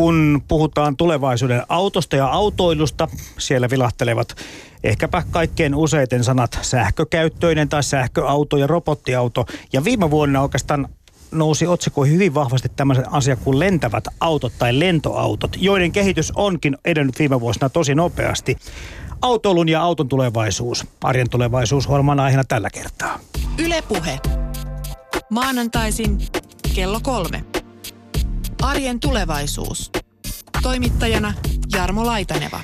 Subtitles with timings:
[0.00, 3.08] Kun puhutaan tulevaisuuden autosta ja autoilusta,
[3.38, 4.36] siellä vilahtelevat
[4.84, 9.46] ehkäpä kaikkein useiten sanat sähkökäyttöinen tai sähköauto ja robottiauto.
[9.72, 10.88] Ja viime vuonna oikeastaan
[11.30, 17.18] nousi otsikoihin hyvin vahvasti tämmöisen asia kuin lentävät autot tai lentoautot, joiden kehitys onkin edennyt
[17.18, 18.56] viime vuosina tosi nopeasti.
[19.22, 20.86] Autoilun ja auton tulevaisuus.
[21.04, 23.18] Arjen tulevaisuus ohjelman aiheena tällä kertaa.
[23.58, 24.18] Ylepuhe.
[25.30, 26.18] Maanantaisin
[26.74, 27.49] kello kolme.
[28.62, 29.90] Arjen tulevaisuus.
[30.62, 31.34] Toimittajana
[31.72, 32.60] Jarmo Laitaneva.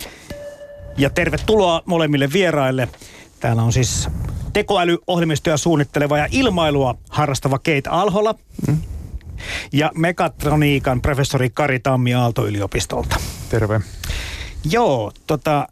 [0.96, 2.88] Ja tervetuloa molemmille vieraille.
[3.41, 4.09] Täällä on siis
[4.52, 8.34] tekoälyohjelmistoja suunnitteleva ja ilmailua harrastava Kate Alhola.
[8.69, 8.78] Mm.
[9.72, 13.16] Ja mekatroniikan professori Kari Tammi Aalto-yliopistolta.
[13.48, 13.80] Terve.
[14.70, 15.69] Joo, tota,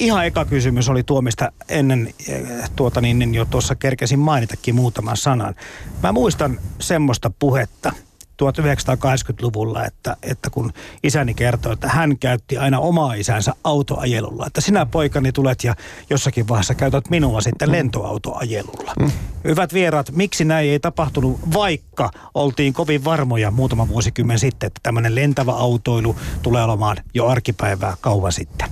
[0.00, 5.16] ihan eka kysymys oli tuomista ennen eh, tuota niin, niin jo tuossa kerkesin mainitakin muutaman
[5.16, 5.54] sanan.
[6.02, 7.92] Mä muistan semmoista puhetta–
[8.42, 14.46] 1980-luvulla, että, että kun isäni kertoi, että hän käytti aina omaa isänsä autoajelulla.
[14.46, 15.74] Että sinä poikani tulet ja
[16.10, 18.92] jossakin vaiheessa käytät minua sitten lentoautoajelulla.
[19.00, 19.10] Mm.
[19.44, 25.14] Hyvät vieraat, miksi näin ei tapahtunut, vaikka oltiin kovin varmoja muutama vuosikymmen sitten, että tämmöinen
[25.14, 28.68] lentävä autoilu tulee olemaan jo arkipäivää kauan sitten?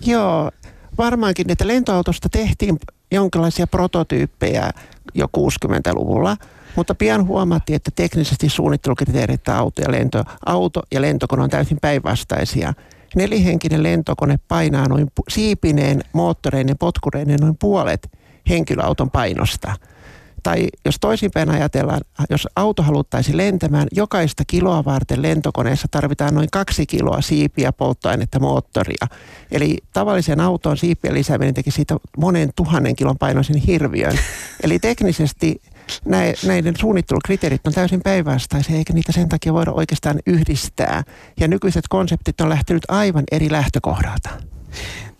[0.00, 0.50] Joo,
[0.98, 2.78] varmaankin, että lentoautosta tehtiin
[3.12, 4.70] jonkinlaisia prototyyppejä
[5.14, 6.36] jo 60-luvulla–
[6.76, 12.72] mutta pian huomattiin, että teknisesti suunnittelukriteerit auto ja, lento, auto ja lentokone on täysin päinvastaisia.
[13.16, 18.10] Nelihenkinen lentokone painaa noin siipineen, moottoreinen, potkureineen noin puolet
[18.48, 19.76] henkilöauton painosta.
[20.42, 22.00] Tai jos toisinpäin ajatellaan,
[22.30, 29.06] jos auto haluttaisiin lentämään, jokaista kiloa varten lentokoneessa tarvitaan noin kaksi kiloa siipiä, polttoainetta, moottoria.
[29.50, 34.18] Eli tavallisen auton siipien lisääminen teki siitä monen tuhannen kilon painoisen hirviön.
[34.62, 35.60] Eli teknisesti
[36.46, 41.02] näiden suunnittelukriteerit on täysin päinvastaisia, eikä niitä sen takia voida oikeastaan yhdistää.
[41.40, 44.30] Ja nykyiset konseptit on lähtenyt aivan eri lähtökohdalta.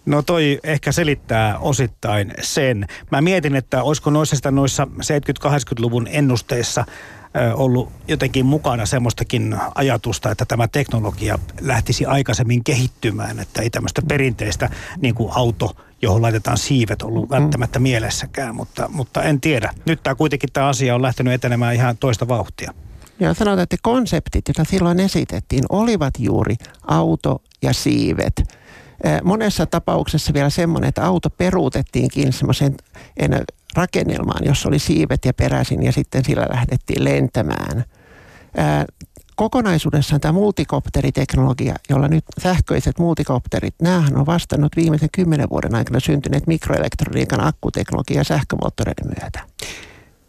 [0.06, 2.86] No toi ehkä selittää osittain sen.
[3.10, 6.84] Mä mietin, että olisiko noissa noissa 70-80-luvun ennusteissa
[7.54, 14.70] ollut jotenkin mukana semmoistakin ajatusta, että tämä teknologia lähtisi aikaisemmin kehittymään, että ei tämmöistä perinteistä
[15.00, 17.34] niin kuin auto, johon laitetaan siivet ollut mm.
[17.34, 19.70] välttämättä mielessäkään, mutta, mutta en tiedä.
[19.86, 22.74] Nyt tämä kuitenkin tämä asia on lähtenyt etenemään ihan toista vauhtia.
[23.20, 26.54] Ja sanotaan, että konseptit, joita silloin esitettiin, olivat juuri
[26.86, 28.32] auto ja siivet.
[29.24, 32.76] Monessa tapauksessa vielä semmoinen, että auto peruutettiinkin semmoiseen
[33.76, 37.84] rakennelmaan, jossa oli siivet ja peräisin ja sitten sillä lähdettiin lentämään.
[38.56, 38.84] Ää,
[39.36, 46.46] kokonaisuudessaan tämä multikopteriteknologia, jolla nyt sähköiset multikopterit, näähän on vastannut viimeisen kymmenen vuoden aikana syntyneet
[46.46, 49.40] mikroelektroniikan akkuteknologia sähkömoottoreiden myötä.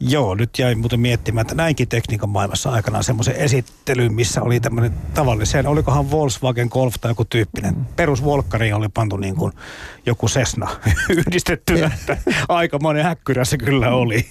[0.09, 4.93] Joo, nyt jäin muuten miettimään, että näinkin tekniikan maailmassa aikanaan semmoisen esittelyn, missä oli tämmöinen
[5.13, 7.75] tavallisen, olikohan Volkswagen Golf tai joku tyyppinen.
[7.75, 7.85] Mm.
[7.95, 9.53] Perus Volkkariin oli pantu niin kuin
[10.05, 10.69] joku Cessna
[11.17, 12.17] yhdistetty, että
[12.49, 14.25] aika monen häkkyrä se kyllä oli.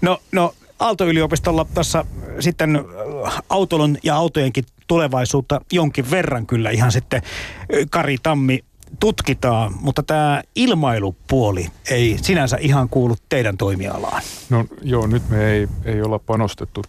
[0.00, 2.04] no, no Aalto-yliopistolla tässä
[2.40, 8.64] sitten äh, autolun ja autojenkin tulevaisuutta jonkin verran kyllä ihan sitten äh, Kari Tammi
[9.04, 14.22] tutkitaan, mutta tämä ilmailupuoli ei sinänsä ihan kuulu teidän toimialaan.
[14.50, 16.82] No joo, nyt me ei, ei olla panostettu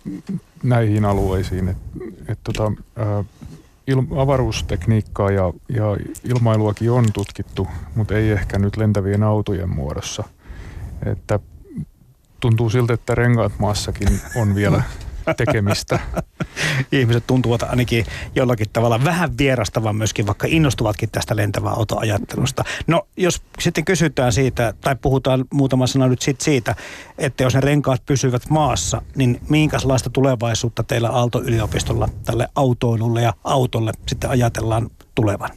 [0.64, 1.68] näihin alueisiin.
[1.68, 1.78] Et,
[2.28, 3.24] et tota, ä,
[3.88, 10.24] il, avaruustekniikkaa ja, ja ilmailuakin on tutkittu, mutta ei ehkä nyt lentävien autojen muodossa.
[11.06, 11.40] Että
[12.40, 14.84] tuntuu siltä, että rengaat maassakin on vielä
[15.34, 16.00] tekemistä.
[16.92, 18.06] Ihmiset tuntuvat ainakin
[18.36, 22.64] jollakin tavalla vähän vierastavan myöskin, vaikka innostuvatkin tästä lentävää autoajattelusta.
[22.88, 26.76] No jos sitten kysytään siitä, tai puhutaan muutama sana nyt sit siitä,
[27.18, 33.92] että jos ne renkaat pysyvät maassa, niin minkälaista tulevaisuutta teillä Aalto-yliopistolla tälle autoilulle ja autolle
[34.08, 35.50] sitten ajatellaan tulevan?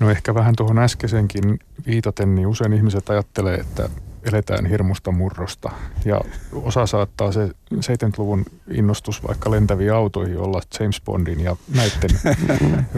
[0.00, 3.88] No ehkä vähän tuohon äskeisenkin viitaten, niin usein ihmiset ajattelee, että
[4.24, 5.70] eletään hirmusta murrosta.
[6.04, 6.20] Ja
[6.52, 12.36] osa saattaa se 70-luvun innostus vaikka lentäviin autoihin olla James Bondin ja näiden.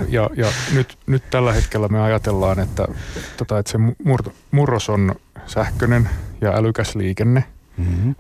[0.09, 2.88] Ja, ja nyt, nyt tällä hetkellä me ajatellaan, että,
[3.37, 5.15] tota, että se mur, murros on
[5.47, 6.09] sähköinen
[6.41, 7.44] ja älykäs liikenne.
[7.76, 8.15] Mm-hmm.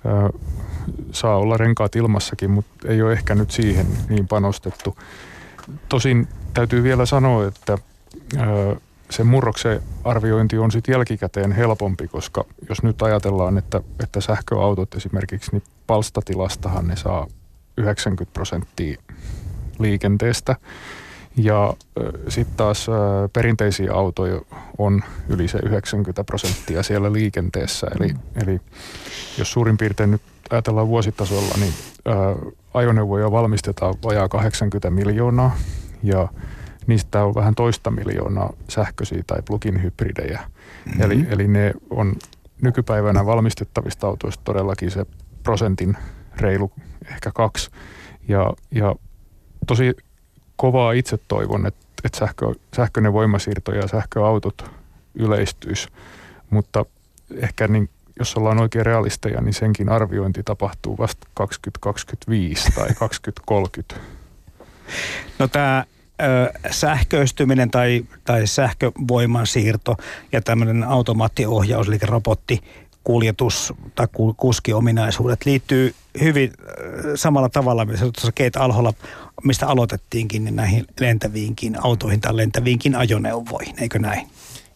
[1.12, 4.98] saa olla renkaat ilmassakin, mutta ei ole ehkä nyt siihen niin panostettu.
[5.88, 7.78] Tosin täytyy vielä sanoa, että
[9.14, 15.50] se murroksen arviointi on sitten jälkikäteen helpompi, koska jos nyt ajatellaan, että, että sähköautot esimerkiksi,
[15.52, 17.26] niin palstatilastahan ne saa
[17.76, 19.00] 90 prosenttia
[19.78, 20.56] liikenteestä.
[21.36, 21.74] Ja
[22.28, 22.86] sitten taas
[23.32, 24.40] perinteisiä autoja
[24.78, 27.86] on yli se 90 prosenttia siellä liikenteessä.
[27.96, 28.60] Eli, eli
[29.38, 31.74] jos suurin piirtein nyt ajatellaan vuositasolla, niin
[32.74, 35.56] ajoneuvoja valmistetaan vajaa 80 miljoonaa
[36.02, 36.28] ja
[36.86, 40.40] niistä on vähän toista miljoonaa sähköisiä tai plug-in hybridejä.
[40.84, 41.02] Mm-hmm.
[41.02, 42.16] Eli, eli ne on
[42.62, 45.06] nykypäivänä valmistettavista autoista todellakin se
[45.42, 45.96] prosentin
[46.40, 46.72] reilu,
[47.10, 47.70] ehkä kaksi.
[48.28, 48.94] Ja, ja
[49.66, 49.96] tosi
[50.56, 54.70] kovaa itse toivon, että, että sähkö, sähköinen voimasiirto ja sähköautot
[55.14, 55.88] yleistyisi,
[56.50, 56.84] mutta
[57.36, 63.96] ehkä niin, jos ollaan oikein realisteja, niin senkin arviointi tapahtuu vasta 2025 tai 2030.
[65.38, 65.84] No tämä
[66.70, 69.96] sähköistyminen tai, tai sähkövoiman siirto
[70.32, 72.62] ja tämmöinen automaattiohjaus, eli robotti,
[73.04, 74.06] kuljetus tai
[74.36, 76.52] kuskiominaisuudet liittyy hyvin
[77.14, 78.92] samalla tavalla, missä tuossa Keit Alholla,
[79.44, 84.26] mistä aloitettiinkin, niin näihin lentäviinkin autoihin tai lentäviinkin ajoneuvoihin, eikö näin?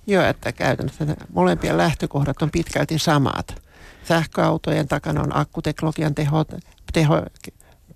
[0.06, 3.62] Joo, että käytännössä molempien lähtökohdat on pitkälti samat.
[4.04, 6.44] Sähköautojen takana on akkuteknologian teho,
[6.92, 7.22] teho,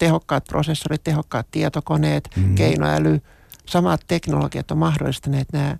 [0.02, 2.54] tehokkaat prosessorit, tehokkaat tietokoneet, mm.
[2.54, 3.20] keinoäly.
[3.66, 5.76] Samat teknologiat on mahdollistaneet nämä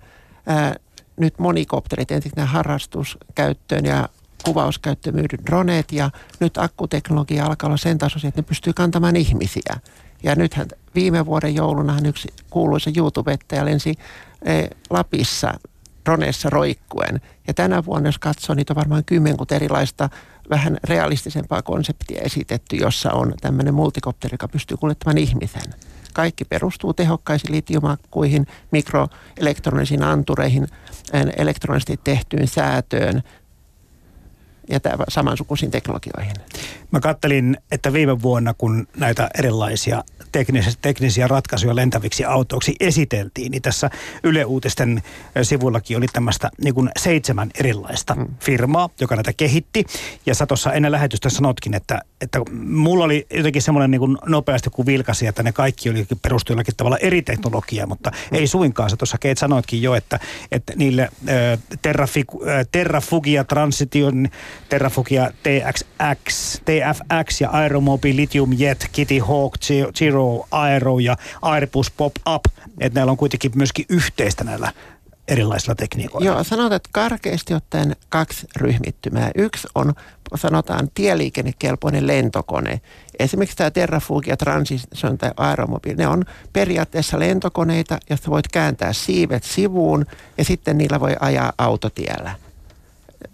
[0.47, 0.75] ää,
[1.17, 4.09] nyt monikopterit, ensin nämä harrastuskäyttöön ja
[4.45, 6.11] kuvauskäyttöön myydyt droneet ja
[6.41, 9.77] nyt akkuteknologia alkaa olla sen tasoisia, että ne pystyy kantamaan ihmisiä.
[10.23, 13.95] Ja nythän viime vuoden joulunahan yksi kuuluisa YouTube-ettäjä lensi
[14.45, 15.55] e, Lapissa
[16.05, 17.21] droneessa roikkuen.
[17.47, 20.09] Ja tänä vuonna, jos katsoo, niitä on varmaan kymmenkunta erilaista
[20.51, 25.75] vähän realistisempaa konseptia esitetty, jossa on tämmöinen multikopteri, joka pystyy kuljettamaan ihmisen.
[26.15, 30.69] Kaikki perustuu tehokkaisiin litiumakkuihin, mikroelektronisiin antureihin,
[31.37, 33.23] elektronisesti tehtyyn säätöön,
[34.69, 36.37] ja samansukuisiin teknologioihin.
[36.91, 43.63] Mä kattelin, että viime vuonna, kun näitä erilaisia teknisiä, teknisiä ratkaisuja lentäviksi autoiksi esiteltiin, niin
[43.63, 43.91] tässä
[44.23, 45.03] Yle Uutisten
[45.43, 48.27] sivullakin oli tämmöistä niin kuin seitsemän erilaista mm.
[48.41, 49.85] firmaa, joka näitä kehitti.
[50.27, 54.71] Ja sä tuossa ennen lähetystä sanotkin, että, että mulla oli jotenkin semmoinen niin kuin nopeasti
[54.71, 58.39] kuin vilkasi, että ne kaikki oli perustu jollakin tavalla eri teknologiaa, mutta mm.
[58.39, 58.91] ei suinkaan.
[58.91, 60.19] Sä tuossa Keit sanoitkin jo, että,
[60.53, 64.29] että niille äh, Terrafigu, äh, Terrafugia Transition,
[64.69, 69.55] Terrafugia TXX, TFX ja Aeromobile Lithium Jet, Kitty Hawk,
[69.99, 72.45] Zero Aero, ja Airbus Pop-Up,
[72.81, 74.73] että näillä on kuitenkin myöskin yhteistä näillä
[75.33, 76.27] erilaisilla tekniikoilla.
[76.27, 79.31] Joo, sanotaan, että karkeasti ottaen kaksi ryhmittymää.
[79.35, 79.95] Yksi on,
[80.35, 82.81] sanotaan, tieliikennekelpoinen lentokone.
[83.19, 90.07] Esimerkiksi tämä Terrafugia Transition tai Aeromobile, ne on periaatteessa lentokoneita, joista voit kääntää siivet sivuun
[90.39, 92.35] ja sitten niillä voi ajaa autotiellä.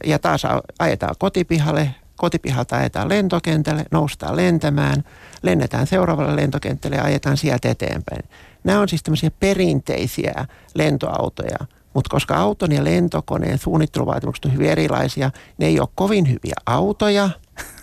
[0.04, 0.42] Ja taas
[0.78, 5.04] ajetaan kotipihalle, kotipihalta ajetaan lentokentälle, noustaan lentämään,
[5.42, 8.24] lennetään seuraavalle lentokentälle ja ajetaan sieltä eteenpäin.
[8.64, 11.58] Nämä on siis tämmöisiä perinteisiä lentoautoja,
[11.94, 17.30] mutta koska auton ja lentokoneen suunnitteluvaatimukset on hyvin erilaisia, ne ei ole kovin hyviä autoja,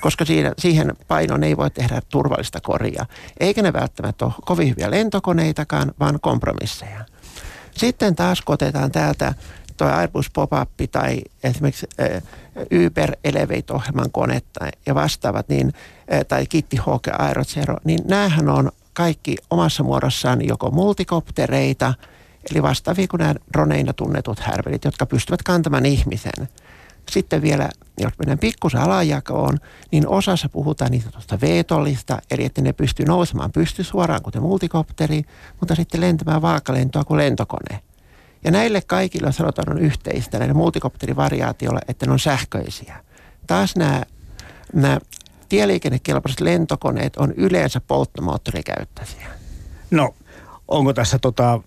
[0.02, 3.06] koska siihen, siihen painoon ei voi tehdä turvallista koria.
[3.40, 7.06] Eikä ne välttämättä ole kovin hyviä lentokoneitakaan, vaan kompromisseja.
[7.72, 9.34] Sitten taas kotetaan täältä
[9.78, 11.88] tuo Airbus Pop-up tai esimerkiksi
[12.86, 15.74] Uber Elevate-ohjelman konetta ja vastaavat, niin,
[16.28, 21.94] tai Kitty Hawk ja Aerozero, niin näähän on kaikki omassa muodossaan joko multikoptereita,
[22.52, 26.50] eli vastaavia kuin nämä droneina tunnetut härvelit, jotka pystyvät kantamaan ihmisen.
[27.12, 27.70] Sitten vielä,
[28.00, 29.58] jos mennään pikkusen alajakoon,
[29.92, 35.24] niin osassa puhutaan niitä tuosta veetollista, eli että ne pystyy nousemaan pystysuoraan, kuten multikopteri,
[35.60, 37.82] mutta sitten lentämään vaakalentoa kuin lentokone.
[38.44, 43.04] Ja näille kaikille sanotaan on yhteistä, näille multikopterivariaatioilla, että ne on sähköisiä.
[43.48, 44.04] Taas nämä,
[44.74, 45.00] nämä
[45.50, 49.28] tieliikennekelpoiset lentokoneet on yleensä polttomoottorikäyttäisiä.
[49.92, 50.16] No,
[50.68, 51.60] onko tässä tota,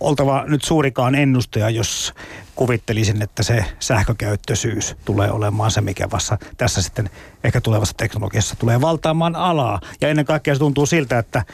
[0.00, 2.14] oltava nyt suurikaan ennustaja, jos
[2.54, 7.10] kuvittelisin, että se sähkökäyttöisyys tulee olemaan se, mikä vasta tässä sitten
[7.44, 9.80] ehkä tulevassa teknologiassa tulee valtaamaan alaa.
[10.00, 11.44] Ja ennen kaikkea se tuntuu siltä, että,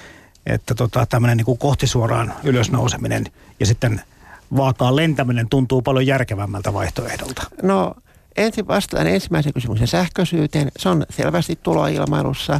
[0.46, 3.24] että tota, tämmöinen niin kohtisuoraan ylösnouseminen
[3.60, 4.00] ja sitten–
[4.56, 7.42] vaakaan lentäminen tuntuu paljon järkevämmältä vaihtoehdolta?
[7.62, 7.94] No
[8.36, 10.72] ensin vastaan ensimmäisen kysymyksen sähköisyyteen.
[10.76, 12.54] Se on selvästi tuloilmailussa.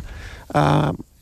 [0.57, 0.63] Äh,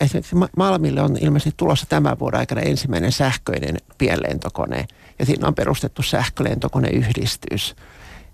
[0.00, 4.86] esimerkiksi Malmille on ilmeisesti tulossa tämän vuoden aikana ensimmäinen sähköinen pienlentokone.
[5.18, 7.76] Ja siinä on perustettu sähkölentokoneyhdistys.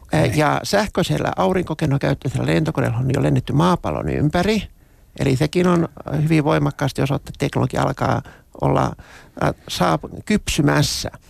[0.02, 0.30] Okay.
[0.34, 4.62] Ja sähköisellä aurinkokennokäyttöisellä lentokoneella on jo lennetty maapallon ympäri.
[5.18, 5.88] Eli sekin on
[6.22, 8.22] hyvin voimakkaasti osoittaa, että teknologia alkaa
[8.60, 8.92] olla
[9.42, 11.10] äh, saap- kypsymässä–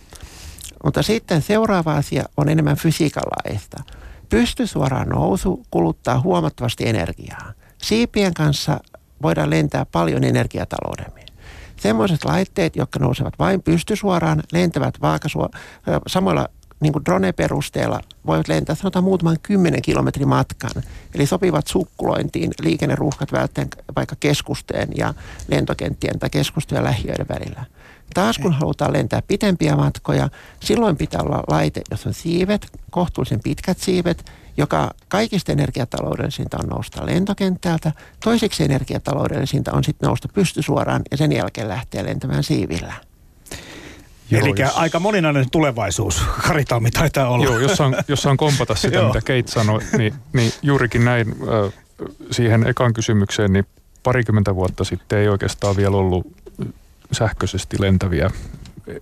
[0.83, 3.83] mutta sitten seuraava asia on enemmän fysiikalaista.
[4.29, 7.53] Pystysuora nousu kuluttaa huomattavasti energiaa.
[7.77, 8.79] Siipien kanssa
[9.21, 11.25] voidaan lentää paljon energiataloudemmin.
[11.77, 15.49] Semmoiset laitteet, jotka nousevat vain pystysuoraan, lentävät vaakasua,
[16.07, 16.47] samoilla
[16.79, 20.83] niin kuin drone-perusteella voivat lentää sanotaan muutaman kymmenen kilometrin matkan.
[21.15, 25.13] Eli sopivat sukkulointiin liikenneruuhkat välttäen vaikka keskusteen ja
[25.47, 27.65] lentokenttien tai keskustojen lähiöiden välillä.
[28.13, 33.77] Taas kun halutaan lentää pitempiä matkoja, silloin pitää olla laite, jossa on siivet, kohtuullisen pitkät
[33.77, 34.25] siivet,
[34.57, 37.91] joka kaikista energiataloudellisinta on nousta lentokenttältä.
[38.23, 42.93] Toiseksi energiataloudellisinta on sitten nousta pystysuoraan ja sen jälkeen lähteä lentämään siivillä.
[44.31, 47.45] Eli aika moninainen tulevaisuus, Karitalmi taitaa olla.
[47.45, 51.73] Joo, jos saan, jos saan kompata sitä, mitä Kate sanoi, niin, niin juurikin näin äh,
[52.31, 53.65] siihen ekan kysymykseen, niin
[54.03, 56.27] parikymmentä vuotta sitten ei oikeastaan vielä ollut
[57.11, 58.31] sähköisesti lentäviä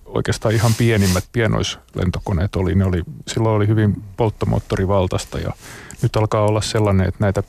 [0.04, 2.74] oikeastaan ihan pienimmät pienoislentokoneet oli.
[2.74, 5.52] Ne oli, silloin oli hyvin polttomoottorivaltaista ja
[6.02, 7.42] nyt alkaa olla sellainen, että näitä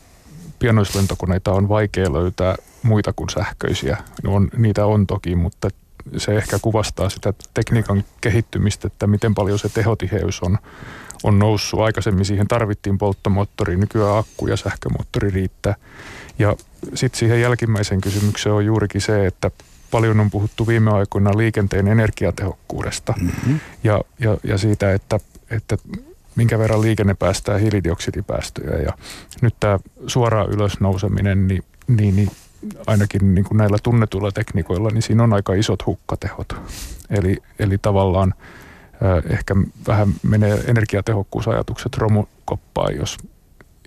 [0.60, 3.98] pienoislentokoneita on vaikea löytää muita kuin sähköisiä.
[4.24, 5.70] No on, niitä on toki, mutta
[6.18, 10.58] se ehkä kuvastaa sitä tekniikan kehittymistä, että miten paljon se tehotiheys on,
[11.24, 11.80] on noussut.
[11.80, 15.76] Aikaisemmin siihen tarvittiin polttomoottori, nykyään akku ja sähkömoottori riittää.
[16.40, 16.56] Ja
[16.94, 19.52] sitten siihen jälkimmäiseen kysymykseen on juurikin se, että
[19.92, 23.60] paljon on puhuttu viime aikoina liikenteen energiatehokkuudesta mm-hmm.
[23.84, 25.20] ja, ja, ja siitä, että,
[25.52, 25.78] että
[26.36, 28.78] minkä verran liikenne päästää hiilidioksidipäästöjä.
[28.78, 28.94] Ja
[29.42, 32.32] nyt tämä suoraan ylösnouseminen, niin, niin, niin
[32.88, 36.56] ainakin niin kuin näillä tunnetuilla tekniikoilla, niin siinä on aika isot hukkatehot.
[37.10, 38.34] Eli, eli tavallaan
[39.30, 39.56] ehkä
[39.88, 43.18] vähän menee energiatehokkuusajatukset romukoppaan, jos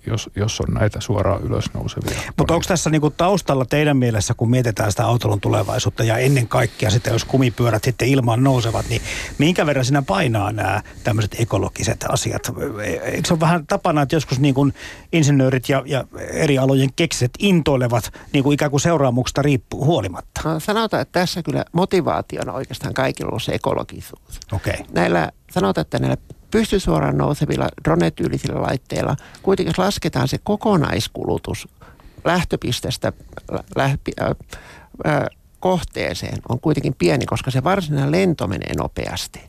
[0.06, 2.20] jos, jos on näitä suoraan ylösnousevia.
[2.38, 6.90] Mutta onko tässä niinku taustalla teidän mielessä, kun mietitään sitä autolun tulevaisuutta ja ennen kaikkea
[6.90, 9.02] sitten, jos kumipyörät sitten ilmaan nousevat, niin
[9.38, 12.42] minkä verran siinä painaa nämä tämmöiset ekologiset asiat?
[13.02, 14.74] Eikö se ole vähän tapana, että joskus niin kuin
[15.12, 20.40] insinöörit ja, ja eri alojen keksiset intoilevat niin kuin ikään kuin seuraamuksesta riippuu huolimatta?
[20.44, 24.40] No, sanotaan, että tässä kyllä motivaationa oikeastaan kaikilla on se ekologisuus.
[24.52, 24.74] Okay.
[24.92, 26.16] Näillä, sanotaan, että näillä
[26.52, 31.68] pystysuoraan nousevilla drone-tyylisillä laitteilla kuitenkin jos lasketaan se kokonaiskulutus
[32.24, 33.12] lähtöpisteestä
[33.76, 33.96] lä- äh,
[35.06, 35.26] äh,
[35.60, 39.40] kohteeseen on kuitenkin pieni, koska se varsinainen lento menee nopeasti.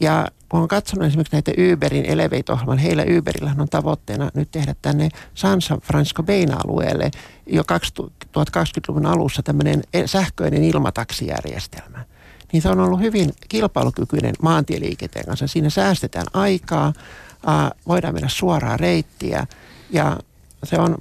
[0.00, 5.08] Ja kun on katsonut esimerkiksi näitä Uberin Elevate-ohjelman, heillä Uberillä on tavoitteena nyt tehdä tänne
[5.34, 7.10] San Francisco Bain-alueelle
[7.46, 12.04] jo 2020-luvun alussa tämmöinen e-, sähköinen ilmataksijärjestelmä–
[12.52, 15.46] niin se on ollut hyvin kilpailukykyinen maantieliikenteen kanssa.
[15.46, 16.92] Siinä säästetään aikaa,
[17.88, 19.46] voidaan mennä suoraa reittiä
[19.90, 20.16] ja
[20.64, 20.98] se on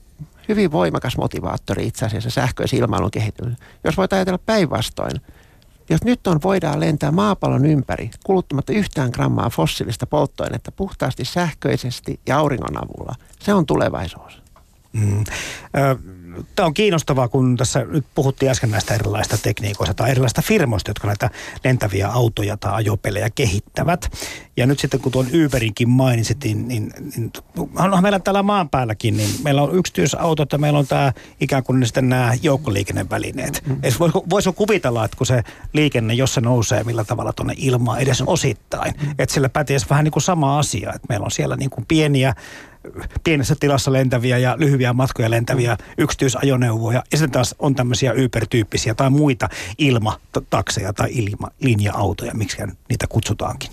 [0.50, 3.58] hyvin voimakas motivaattori itse asiassa sähköisen ilmailun kehittyminen.
[3.84, 5.22] Jos voit ajatella päinvastoin,
[5.90, 12.38] jos nyt on, voidaan lentää maapallon ympäri kuluttamatta yhtään grammaa fossiilista polttoainetta puhtaasti sähköisesti ja
[12.38, 14.47] auringon avulla, se on tulevaisuus.
[14.98, 15.24] Mm.
[16.56, 21.08] Tämä on kiinnostavaa, kun tässä nyt puhuttiin äsken näistä erilaisista tekniikoista tai erilaisista firmoista, jotka
[21.08, 21.30] näitä
[21.64, 24.12] lentäviä autoja tai ajopelejä kehittävät.
[24.58, 27.32] Ja nyt sitten kun tuon Uberinkin mainitsit, niin, niin, niin
[27.76, 31.86] onhan meillä täällä maan päälläkin, niin meillä on yksityisautot ja meillä on tämä ikään kuin
[31.86, 33.64] sitten nämä joukkoliikennevälineet.
[33.68, 33.78] Mm.
[34.00, 38.24] Voisi vois kuvitella, että kun se liikenne, jos se nousee millä tavalla tuonne ilmaan edes
[38.26, 39.12] osittain, mm.
[39.20, 42.34] että sillä pätisi vähän niin kuin sama asia, että meillä on siellä niin kuin pieniä
[43.24, 45.86] pienessä tilassa lentäviä ja lyhyviä matkoja lentäviä mm.
[45.98, 47.04] yksityisajoneuvoja.
[47.12, 52.58] Ja sitten taas on tämmöisiä Uber-tyyppisiä tai muita ilmatakseja tai ilma, linja-autoja, miksi
[52.90, 53.72] niitä kutsutaankin.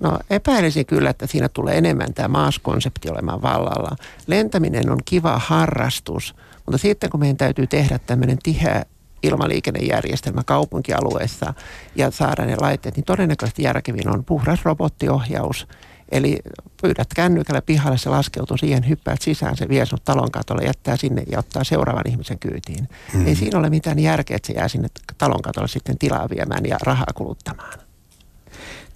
[0.00, 3.96] No epäilisin kyllä, että siinä tulee enemmän tämä maaskonsepti olemaan vallalla.
[4.26, 6.34] Lentäminen on kiva harrastus,
[6.66, 8.84] mutta sitten kun meidän täytyy tehdä tämmöinen tiheä
[9.22, 11.54] ilmaliikennejärjestelmä kaupunkialueessa
[11.96, 15.66] ja saada ne laitteet, niin todennäköisesti järkevin on puhdas robottiohjaus–
[16.10, 16.38] Eli
[16.82, 21.22] pyydät kännykällä pihalle, se laskeutuu siihen, hyppäät sisään, se vie sinut talon katolle, jättää sinne
[21.32, 22.88] ja ottaa seuraavan ihmisen kyytiin.
[23.12, 23.26] Hmm.
[23.26, 24.88] Ei siinä ole mitään järkeä, että se jää sinne
[25.18, 27.78] talon katolle sitten tilaa viemään ja rahaa kuluttamaan.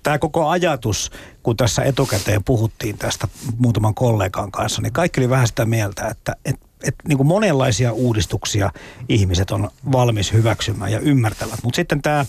[0.03, 1.11] Tämä koko ajatus,
[1.43, 3.29] kun tässä etukäteen puhuttiin tästä
[3.59, 7.93] muutaman kollegan kanssa, niin kaikki oli vähän sitä mieltä, että, että että niin kuin monenlaisia
[7.93, 8.71] uudistuksia
[9.09, 11.63] ihmiset on valmis hyväksymään ja ymmärtävät.
[11.63, 12.27] Mutta sitten tämä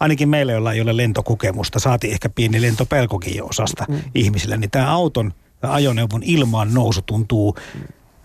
[0.00, 4.00] ainakin meillä, joilla ei ole lentokokemusta, saatiin ehkä pieni lentopelkokin jo osasta mm.
[4.14, 7.56] ihmisille, niin tämä auton ajoneuvon ilmaan nousu tuntuu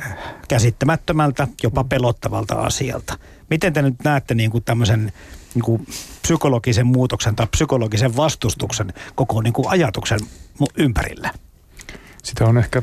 [0.01, 3.17] äh, käsittämättömältä, jopa pelottavalta asialta.
[3.49, 5.11] Miten te nyt näette niin kuin tämmöisen
[5.53, 5.87] niin kuin
[6.21, 10.19] psykologisen muutoksen tai psykologisen vastustuksen koko niin kuin ajatuksen
[10.77, 11.33] ympärillä?
[12.23, 12.81] Sitä on ehkä,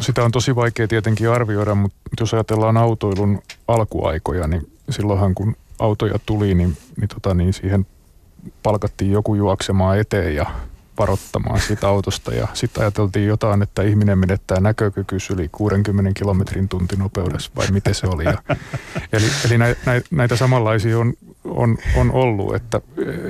[0.00, 6.18] sitä on tosi vaikea tietenkin arvioida, mutta jos ajatellaan autoilun alkuaikoja, niin silloinhan kun autoja
[6.26, 7.86] tuli, niin, niin, tota, niin siihen
[8.62, 10.46] palkattiin joku juoksemaan eteen ja
[10.98, 12.34] varoittamaan siitä autosta.
[12.34, 18.06] Ja sitten ajateltiin jotain, että ihminen menettää näkökykyys yli 60 kilometrin tuntinopeudessa, vai miten se
[18.06, 18.24] oli.
[18.24, 18.38] Ja,
[19.12, 21.12] eli eli nä, nä, näitä samanlaisia on,
[21.44, 22.80] on, on ollut, että,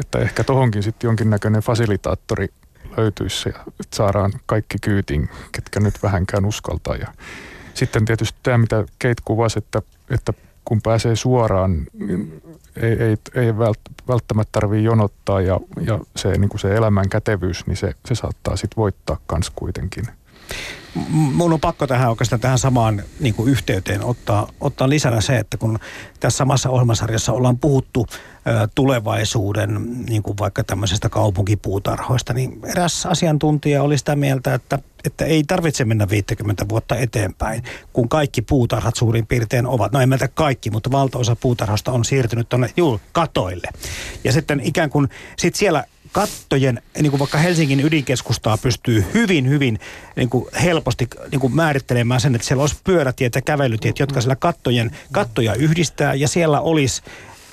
[0.01, 2.49] että ehkä tohonkin sitten jonkinnäköinen fasilitaattori
[2.97, 6.97] löytyisi ja saadaan kaikki kyytiin, ketkä nyt vähänkään uskaltaa.
[6.97, 7.09] Ja
[7.75, 10.33] sitten tietysti tämä, mitä Kate kuvasi, että, että
[10.65, 12.43] kun pääsee suoraan, niin
[12.77, 13.57] ei, ei, ei
[14.09, 18.57] välttämättä tarvitse jonottaa ja, ja se, niin kuin se elämän kätevyys, niin se, se saattaa
[18.57, 20.05] sitten voittaa kans kuitenkin.
[21.11, 25.57] Mun on pakko tähän oikeastaan tähän samaan niin kuin yhteyteen ottaa, ottaa lisänä se, että
[25.57, 25.79] kun
[26.21, 33.83] tässä samassa ohjelmasarjassa ollaan puhuttu ä, tulevaisuuden niin kuin vaikka tämmöisestä kaupunkipuutarhoista, niin eräs asiantuntija
[33.83, 39.27] oli sitä mieltä, että, että ei tarvitse mennä 50 vuotta eteenpäin, kun kaikki puutarhat suurin
[39.27, 39.93] piirtein ovat.
[39.93, 43.69] No ei meiltä kaikki, mutta valtaosa puutarhoista on siirtynyt tuonne juu, katoille.
[44.25, 45.85] Ja sitten ikään kuin sit siellä
[46.15, 49.79] kattojen, niin kuin vaikka Helsingin ydinkeskustaa pystyy hyvin, hyvin
[50.17, 54.37] niin kuin helposti niin kuin määrittelemään sen, että siellä olisi pyörätiet ja kävelytiet, jotka siellä
[54.37, 57.03] kattojen, kattoja yhdistää ja siellä olisi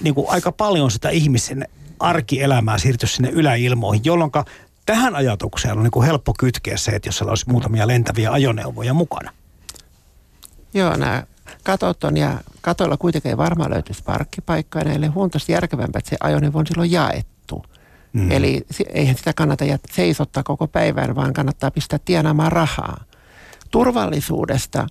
[0.02, 1.68] niin kuin aika paljon sitä ihmisen
[2.00, 4.32] arkielämää siirtyä sinne yläilmoihin, jolloin
[4.86, 8.94] tähän ajatukseen on niin kuin helppo kytkeä se, että jos siellä olisi muutamia lentäviä ajoneuvoja
[8.94, 9.32] mukana.
[10.74, 11.24] Joo, nämä
[11.64, 16.68] katot on ja katoilla kuitenkin varmaan löytyisi parkkipaikkaa näille huomattavasti järkevämpää, että se ajoneuvo on
[16.68, 17.66] silloin jaettu.
[18.14, 18.32] Mm.
[18.32, 23.04] Eli eihän sitä kannata seisottaa koko päivän, vaan kannattaa pistää tienaamaan rahaa.
[23.72, 24.88] Turvallisuudesta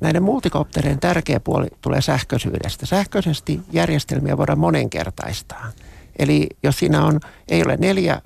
[0.00, 2.86] näiden multikopterien tärkeä puoli tulee sähköisyydestä.
[2.86, 5.72] Sähköisesti järjestelmiä voidaan monenkertaistaa.
[6.18, 8.20] Eli jos siinä on, ei ole neljä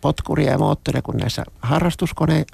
[0.00, 2.44] potkuria ja moottoria kuin näissä harrastuskone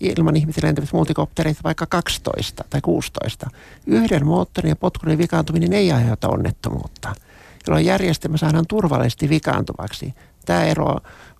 [0.00, 3.50] ilman ihmisiä lentävissä multikoptereissa vaikka 12 tai 16.
[3.86, 7.14] Yhden moottorin ja potkurin vikaantuminen ei aiheuta onnettomuutta–
[7.66, 10.14] jolloin järjestelmä saadaan turvallisesti vikaantuvaksi.
[10.44, 10.96] Tämä ero,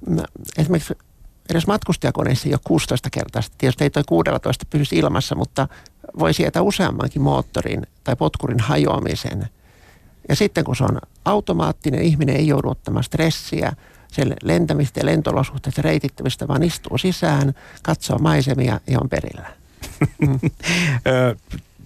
[0.06, 0.18] mm,
[0.59, 0.95] esimerkiksi
[1.50, 3.42] edes matkustajakoneissa ei ole 16 kertaa.
[3.59, 5.68] Tietysti ei toi 16 pysyisi ilmassa, mutta
[6.18, 9.49] voi sietää useammankin moottorin tai potkurin hajoamisen.
[10.28, 13.73] Ja sitten kun se on automaattinen, ihminen ei joudu ottamaan stressiä,
[14.12, 19.47] sen lentämistä ja lentolosuhteista reitittämistä, vaan istuu sisään, katsoo maisemia ja on perillä.
[20.18, 20.38] Mm.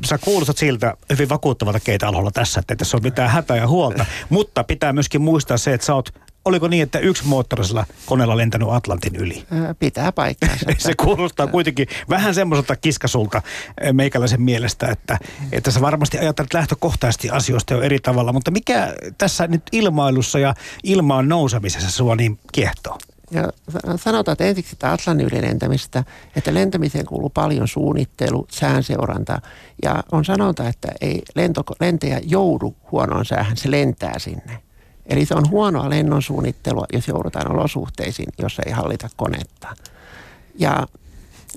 [0.04, 4.06] Sä kuulostat siltä hyvin vakuuttavalta keitä alholla tässä, että tässä on mitään hätää ja huolta.
[4.28, 6.12] Mutta pitää myöskin muistaa se, että sä oot
[6.44, 9.44] Oliko niin, että yksi moottorisella koneella lentänyt Atlantin yli?
[9.78, 10.66] Pitää paikkaansa.
[10.78, 13.42] se kuulostaa kuitenkin vähän semmoiselta kiskasulta
[13.92, 15.18] meikäläisen mielestä, että,
[15.52, 18.32] että sä varmasti ajattelet lähtökohtaisesti asioista jo eri tavalla.
[18.32, 22.98] Mutta mikä tässä nyt ilmailussa ja ilmaan nousemisessa sua niin kiehtoo?
[23.30, 23.48] Ja
[23.96, 26.04] sanotaan, että ensiksi sitä Atlantin lentämistä,
[26.36, 29.40] että lentämiseen kuuluu paljon suunnittelu, säänseuranta.
[29.82, 34.62] Ja on sanonta, että ei lento, lentäjä joudu huonoon säähän, se lentää sinne.
[35.06, 39.68] Eli se on huonoa lennon suunnittelua, jos joudutaan olosuhteisiin, jos ei hallita konetta.
[40.54, 40.86] Ja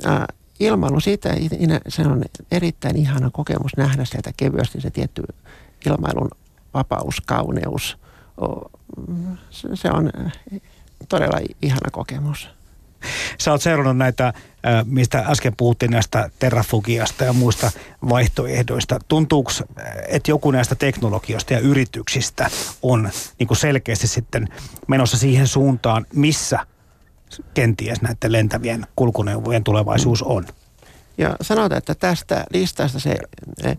[0.05, 0.23] äh,
[0.59, 1.29] ilmailu siitä,
[1.87, 5.23] se on erittäin ihana kokemus nähdä sieltä kevyesti se tietty
[5.85, 6.29] ilmailun
[6.73, 7.97] vapaus, kauneus.
[9.51, 10.11] Se on
[11.09, 12.49] todella ihana kokemus.
[13.39, 14.33] Sä oot seurannut näitä,
[14.85, 17.71] mistä äsken puhuttiin näistä terrafugiasta ja muista
[18.09, 18.99] vaihtoehdoista.
[19.07, 19.51] Tuntuuko,
[20.07, 22.49] että joku näistä teknologioista ja yrityksistä
[22.81, 24.47] on niin selkeästi sitten
[24.87, 26.59] menossa siihen suuntaan, missä
[27.53, 30.45] kenties näiden lentävien kulkuneuvojen tulevaisuus on?
[31.17, 33.17] Ja sanotaan, että tästä listasta se
[33.63, 33.69] e,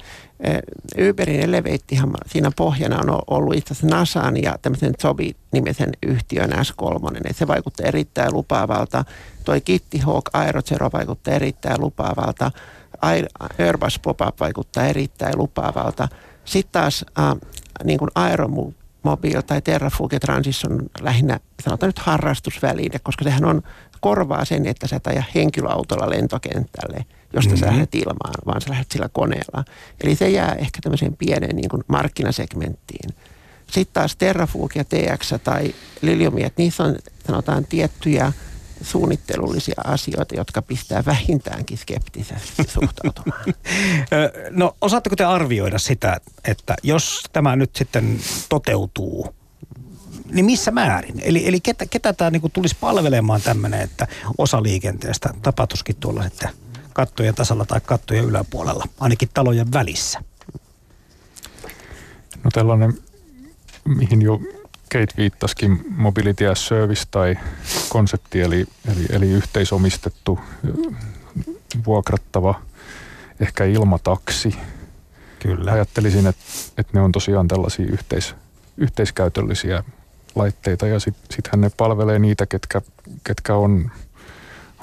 [0.40, 7.20] e, Uberin Elevatehan siinä pohjana on ollut itse asiassa NASAn ja tämmöisen Zobi-nimisen yhtiön S3.
[7.30, 9.04] Et se vaikuttaa erittäin lupaavalta.
[9.44, 12.50] Toi Kitty Hawk Aerozero vaikuttaa erittäin lupaavalta.
[13.58, 16.08] Airbus Pop-Up vaikuttaa erittäin lupaavalta.
[16.44, 17.34] Sitten taas äh,
[17.84, 23.62] niin kuin Aeromobil tai Terrafuge Transition on lähinnä, sanotaan nyt harrastusväline, koska sehän on
[24.00, 27.60] korvaa sen, että sä aja henkilöautolla lentokentälle– josta mm-hmm.
[27.60, 29.64] sä lähdet ilmaan, vaan sä lähdet sillä koneella.
[30.04, 33.10] Eli se jää ehkä tämmöiseen pieneen niin kuin markkinasegmenttiin.
[33.70, 38.32] Sitten taas Terrafugia, TX tai Liliumia, että niissä on sanotaan tiettyjä
[38.82, 43.44] suunnittelullisia asioita, jotka pistää vähintäänkin skeptisesti suhtautumaan.
[44.50, 48.18] no osaatteko te arvioida sitä, että jos tämä nyt sitten
[48.48, 49.34] toteutuu,
[50.32, 51.20] niin missä määrin?
[51.22, 54.06] Eli, eli ketä, ketä tämä niin tulisi palvelemaan tämmöinen, että
[54.38, 56.63] osa liikenteestä tapahtuisikin tuolla sitten
[56.94, 60.20] kattojen tasalla tai kattojen yläpuolella, ainakin talojen välissä?
[62.44, 62.98] No tällainen,
[63.84, 64.40] mihin jo
[64.94, 67.36] Kate viittasikin, mobility as service tai
[67.88, 70.38] konsepti, eli, eli, eli yhteisomistettu,
[71.86, 72.60] vuokrattava,
[73.40, 74.54] ehkä ilmataksi.
[75.38, 75.72] Kyllä.
[75.72, 76.42] Ajattelisin, että,
[76.78, 78.34] että ne on tosiaan tällaisia yhteis,
[78.76, 79.84] yhteiskäytöllisiä
[80.34, 82.82] laitteita ja sittenhän sit ne palvelee niitä, ketkä,
[83.24, 83.90] ketkä on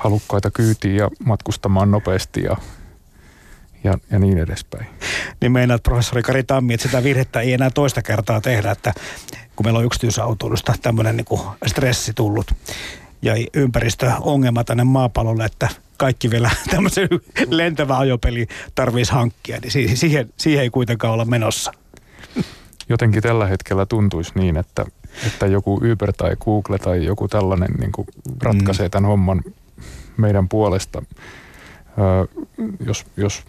[0.04, 2.58] halukkaita kyytiin ja matkustamaan nopeasti ja,
[3.84, 4.86] ja, ja niin edespäin.
[5.42, 8.94] Niin meinaat professori Kari Tammi, että sitä virhettä ei enää toista kertaa tehdä, että
[9.56, 12.52] kun meillä on yksityisautoilusta tämmöinen niin stressi tullut.
[13.22, 17.10] ja ympäristöongelma tänne maapallolle, että kaikki vielä tämmöisen
[17.50, 21.72] lentävä ajopeli tarvitsisi hankkia, niin siihen, siihen ei kuitenkaan olla menossa.
[22.90, 24.86] Jotenkin tällä hetkellä tuntuisi niin, että,
[25.28, 27.92] että joku Uber tai Google tai joku tällainen niin
[28.42, 28.92] ratkaisee mm.
[28.92, 29.42] tämän homman
[30.18, 31.04] meidän puolesta.
[32.86, 33.44] Jos, jos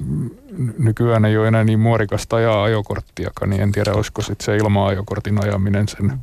[0.78, 5.44] nykyään ei ole enää niin muorikasta ajaa ajokorttiakaan, niin en tiedä, olisiko sitten se ilma-ajokortin
[5.44, 6.18] ajaminen sen,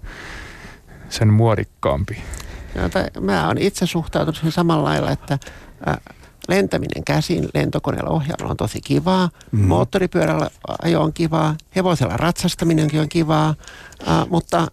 [1.09, 2.23] sen muorikkaampi.
[2.75, 2.83] No,
[3.21, 5.39] mä oon itse suhtautunut siihen samalla lailla, että
[6.47, 9.29] lentäminen käsin lentokoneella ohjaamalla on tosi kivaa.
[9.51, 9.59] Mm.
[9.59, 10.49] Moottoripyörällä
[10.81, 11.55] ajo on kivaa.
[11.75, 13.55] Hevosella ratsastaminenkin on kivaa.
[14.29, 14.67] Mutta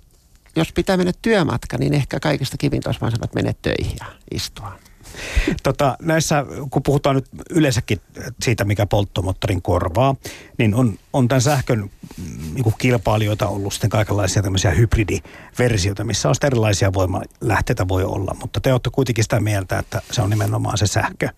[0.57, 4.07] jos pitää mennä työmatka, niin ehkä kaikista kivintä olisi vaan sanoa, että mene töihin ja
[4.35, 4.79] istua.
[5.62, 8.00] Tota, näissä, kun puhutaan nyt yleensäkin
[8.42, 10.14] siitä, mikä polttomoottorin korvaa,
[10.59, 16.35] niin on, on tämän sähkön mm, niin kilpailijoita ollut sitten kaikenlaisia tämmöisiä hybridiversioita, missä on
[16.42, 20.87] erilaisia voimalähteitä voi olla, mutta te olette kuitenkin sitä mieltä, että se on nimenomaan se
[20.87, 21.29] sähkö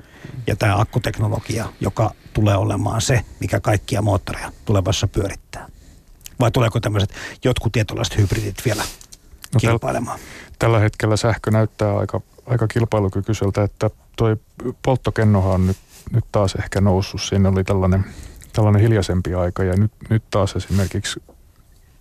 [0.47, 5.67] ja tämä akkuteknologia, joka tulee olemaan se, mikä kaikkia moottoreja tulevaisuudessa pyörittää.
[6.41, 7.15] Vai tuleeko tämmöiset
[7.45, 8.83] jotkut tietynlaiset hybridit vielä
[9.55, 10.19] no, kilpailemaan?
[10.19, 14.37] Täl, tällä hetkellä sähkö näyttää aika aika kilpailukykyiseltä, että toi
[14.83, 15.77] polttokennohan on nyt,
[16.13, 17.23] nyt taas ehkä noussut.
[17.23, 18.05] Siinä oli tällainen,
[18.53, 21.23] tällainen hiljaisempi aika ja nyt, nyt taas esimerkiksi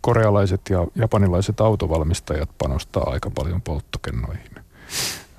[0.02, 4.52] korealaiset ja japanilaiset autovalmistajat panostaa aika paljon polttokennoihin.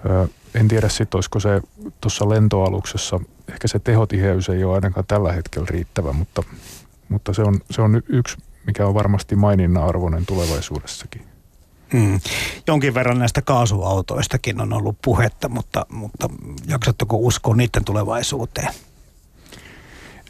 [0.06, 1.60] Öö, en tiedä sitten, olisiko se
[2.00, 6.42] tuossa lentoaluksessa, ehkä se tehotiheys ei ole ainakaan tällä hetkellä riittävä, mutta,
[7.08, 11.27] mutta se, on, se on yksi, mikä on varmasti maininnan arvoinen tulevaisuudessakin.
[11.92, 12.20] Mm.
[12.66, 16.28] Jonkin verran näistä kaasuautoistakin on ollut puhetta, mutta, mutta
[16.66, 18.68] jaksatteko uskoa niiden tulevaisuuteen?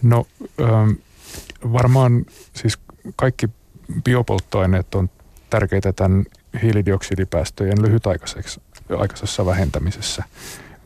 [0.03, 0.27] No
[0.61, 0.91] ähm,
[1.73, 2.79] varmaan siis
[3.17, 3.49] kaikki
[4.05, 5.11] biopolttoaineet on
[5.51, 6.25] tärkeitä tämän
[6.63, 10.25] hiilidioksidipäästöjen lyhytaikaisessa vähentämisessä,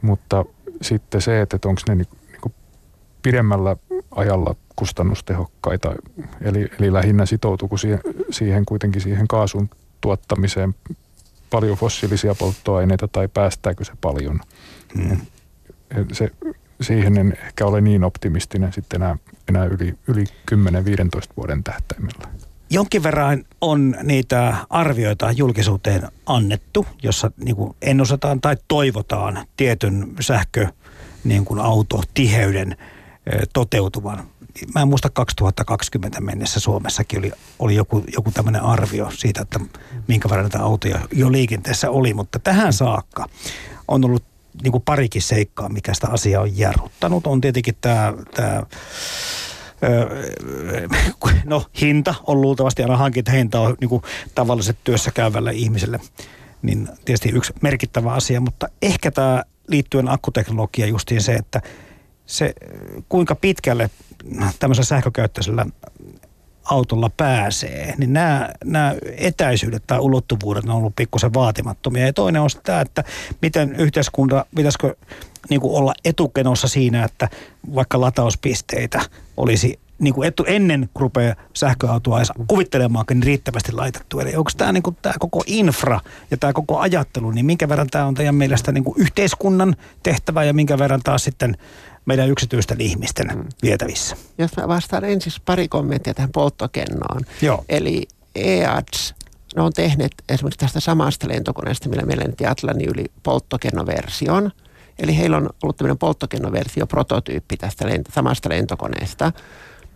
[0.03, 0.45] mutta
[0.83, 2.53] sitten se, että onko ne niinku
[3.23, 3.77] pidemmällä
[4.11, 5.95] ajalla kustannustehokkaita,
[6.41, 9.71] eli, eli lähinnä sitoutuuko siihen, siihen kuitenkin siihen kaasun
[10.03, 10.75] tuottamiseen
[11.51, 14.41] paljon fossiilisia polttoaineita tai päästääkö se paljon.
[14.95, 15.21] Hmm.
[16.13, 16.31] Se,
[16.81, 19.17] siihen en ehkä ole niin optimistinen sitten enää,
[19.49, 20.55] enää yli, yli 10-15
[21.37, 22.29] vuoden tähtäimellä.
[22.71, 30.69] Jonkin verran on niitä arvioita julkisuuteen annettu, jossa niin kuin ennustetaan tai toivotaan tietyn sähkö
[31.25, 32.77] niin kuin autotiheyden
[33.53, 34.32] toteutuvan
[34.75, 39.61] mä en muista 2020 mennessä Suomessakin oli, oli joku, joku tämmöinen arvio siitä, että
[40.09, 43.27] minkä verran näitä autoja jo liikenteessä oli, mutta tähän saakka
[43.89, 44.25] on ollut
[44.63, 47.27] niin kuin parikin seikkaa, mikä sitä asiaa on jarruttanut.
[47.27, 48.63] On tietenkin tämä, tämä
[51.45, 54.03] no hinta on luultavasti aina hankintahinta on niin kuin
[54.35, 56.01] tavalliset työssä käyvälle ihmiselle
[56.63, 61.63] niin tietysti yksi merkittävä asia, mutta ehkä tämä liittyen akkuteknologiaan justiin se, että
[62.27, 62.55] se
[63.09, 63.91] kuinka pitkälle
[64.59, 65.67] tämmöisellä sähkökäyttöisellä
[66.65, 72.07] autolla pääsee, niin nämä, nämä etäisyydet tai ulottuvuudet on ollut pikkusen vaatimattomia.
[72.07, 73.05] Ja toinen on tämä, että
[73.43, 74.97] miten yhteiskunta, pitäisikö
[75.51, 77.29] niin kuin olla etukenossa siinä, että
[77.75, 79.01] vaikka latauspisteitä
[79.37, 84.21] olisi niin kuin etu, ennen kuin rupeaa sähköautoa edes kuvittelemaankin niin riittävästi laitettu.
[84.21, 87.89] Eli onko tämä, niin kuin, tämä koko infra ja tämä koko ajattelu, niin minkä verran
[87.91, 91.57] tämä on teidän mielestä niin kuin yhteiskunnan tehtävä ja minkä verran taas sitten
[92.07, 93.45] meidän yksityisten ihmisten mm.
[93.63, 94.17] vietävissä.
[94.39, 97.21] Jos mä vastaan ensin pari kommenttia tähän polttokennoon.
[97.43, 97.65] Joo.
[97.69, 98.03] Eli
[98.35, 99.15] EADS,
[99.57, 104.51] ne on tehneet esimerkiksi tästä samasta lentokoneesta, millä meillä lenti Atlantin yli polttokennoversion.
[104.99, 109.33] Eli heillä on ollut tämmöinen polttokennoversio, prototyyppi tästä lento, samasta lentokoneesta.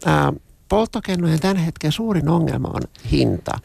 [0.04, 0.32] Ää,
[0.68, 3.58] polttokennojen tämän hetken suurin ongelma on hinta.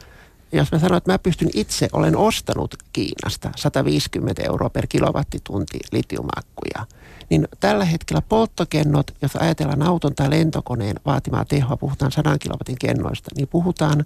[0.52, 6.86] Jos mä sanon, että mä pystyn itse, olen ostanut Kiinasta 150 euroa per kilowattitunti litiumakkuja–
[7.32, 13.30] niin tällä hetkellä polttokennot, jos ajatellaan auton tai lentokoneen vaatimaa tehoa, puhutaan 100 kilowatin kennoista,
[13.36, 14.04] niin puhutaan,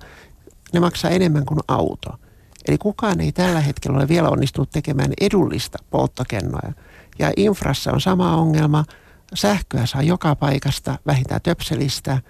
[0.72, 2.10] ne maksaa enemmän kuin auto.
[2.68, 6.72] Eli kukaan ei tällä hetkellä ole vielä onnistunut tekemään edullista polttokennoa.
[7.18, 8.84] Ja infrassa on sama ongelma.
[9.34, 12.20] Sähköä saa joka paikasta, vähintään töpselistä.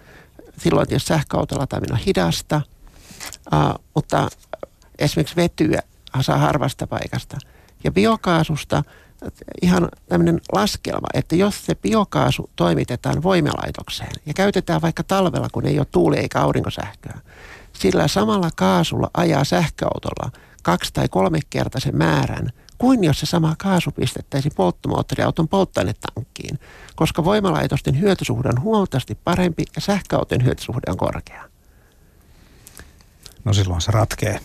[0.59, 2.63] Silloin jos sähköauto lataaminen on hidasta,
[3.55, 4.29] uh, mutta
[4.99, 5.83] esimerkiksi vetyä
[6.21, 7.39] saa harvasta paikasta.
[7.85, 8.83] Ja biokaasusta–
[9.63, 15.79] ihan tämmöinen laskelma, että jos se biokaasu toimitetaan voimalaitokseen ja käytetään vaikka talvella, kun ei
[15.79, 17.21] ole tuuli eikä aurinkosähköä,
[17.73, 20.31] sillä samalla kaasulla ajaa sähköautolla
[20.63, 26.59] kaksi- tai kolmekertaisen määrän kuin jos se sama kaasu pistettäisiin polttomoottoriauton polttoainetankkiin,
[26.97, 31.45] koska voimalaitosten hyötysuhde on huomattavasti parempi ja sähköauton hyötysuhde on korkea.
[33.45, 34.41] No silloin se ratkee.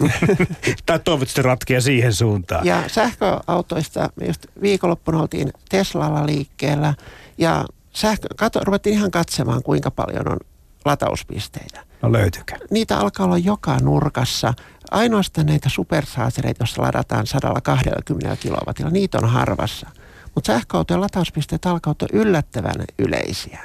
[0.86, 2.66] tai toivottavasti ratkeaa siihen suuntaan.
[2.66, 6.94] Ja sähköautoista me just viikonloppuna oltiin Teslalla liikkeellä
[7.38, 10.38] ja sähkö, kato, ruvettiin ihan katsomaan, kuinka paljon on
[10.84, 11.84] latauspisteitä.
[12.02, 12.54] No löytyykö?
[12.70, 14.54] Niitä alkaa olla joka nurkassa.
[14.90, 19.90] Ainoastaan näitä supersaasereita, joissa ladataan 120 kilowatilla, niitä on harvassa.
[20.34, 23.60] Mutta sähköautojen latauspisteet alkaa olla yllättävän yleisiä.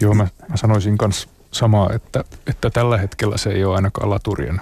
[0.00, 4.60] Joo, mä, mä sanoisin myös samaa, että, että tällä hetkellä se ei ole ainakaan laturien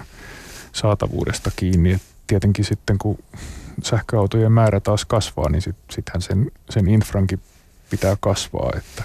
[0.71, 1.91] saatavuudesta kiinni.
[1.91, 3.17] Et tietenkin sitten kun
[3.83, 7.41] sähköautojen määrä taas kasvaa, niin sitten sittenhän sen, sen infrankin
[7.89, 9.03] pitää kasvaa, että,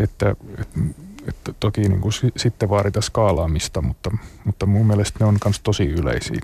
[0.00, 0.80] että, että,
[1.28, 4.10] että toki niin kuin sitten vaadita skaalaamista, mutta,
[4.44, 6.40] mutta mun mielestä ne on myös tosi yleisiä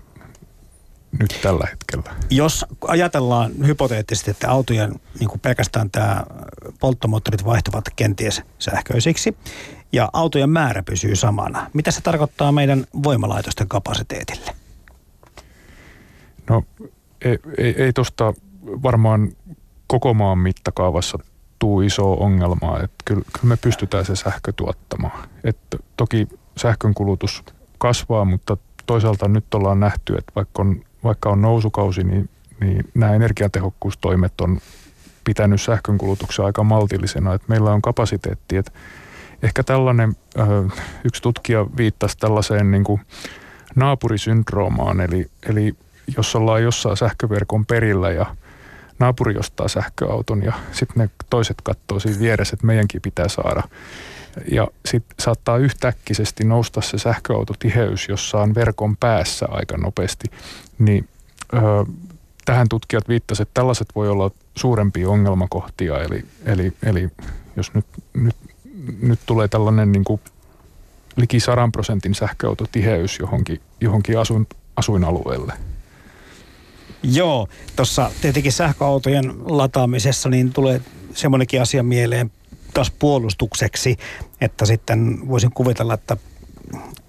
[1.19, 2.17] nyt tällä hetkellä.
[2.31, 6.25] Jos ajatellaan hypoteettisesti, että autojen niin kuin pelkästään tämä
[6.81, 9.37] polttomoottorit vaihtuvat kenties sähköisiksi
[9.93, 14.55] ja autojen määrä pysyy samana, mitä se tarkoittaa meidän voimalaitosten kapasiteetille?
[16.51, 16.65] No
[17.25, 19.33] ei, ei, ei tuosta varmaan
[19.87, 21.19] koko maan mittakaavassa
[21.59, 25.29] tuu iso ongelmaa, että kyllä, kyllä me pystytään se sähkö tuottamaan.
[25.45, 27.45] Että toki sähkön kulutus
[27.79, 32.29] kasvaa, mutta toisaalta nyt ollaan nähty, että vaikka on, vaikka on nousukausi, niin,
[32.61, 34.59] niin nämä energiatehokkuustoimet on
[35.25, 38.73] pitänyt sähkön kulutuksen aika maltillisena, että meillä on kapasiteetti, että
[39.43, 40.17] ehkä tällainen,
[41.05, 43.01] yksi tutkija viittasi tällaiseen niin kuin
[43.77, 45.75] naapurisyndroomaan, eli, eli
[46.17, 48.27] jos ollaan jossain sähköverkon perillä ja
[48.99, 53.63] naapuri ostaa sähköauton ja sitten ne toiset katsoo siinä vieressä, että meidänkin pitää saada.
[54.53, 60.27] Ja sitten saattaa yhtäkkisesti nousta se sähköautotiheys, jossa on verkon päässä aika nopeasti.
[60.79, 61.09] Niin
[61.55, 61.59] ö,
[62.45, 66.03] tähän tutkijat viittasivat, että tällaiset voi olla suurempia ongelmakohtia.
[66.03, 67.09] Eli, eli, eli
[67.57, 68.37] jos nyt, nyt,
[69.03, 70.21] nyt tulee tällainen niin kuin
[71.17, 75.53] liki 100 prosentin sähköautotiheys johonkin, johonkin asuin, asuinalueelle–
[77.03, 80.81] Joo, tuossa tietenkin sähköautojen lataamisessa niin tulee
[81.15, 82.31] semmoinenkin asia mieleen
[82.75, 83.97] taas puolustukseksi,
[84.41, 86.17] että sitten voisin kuvitella, että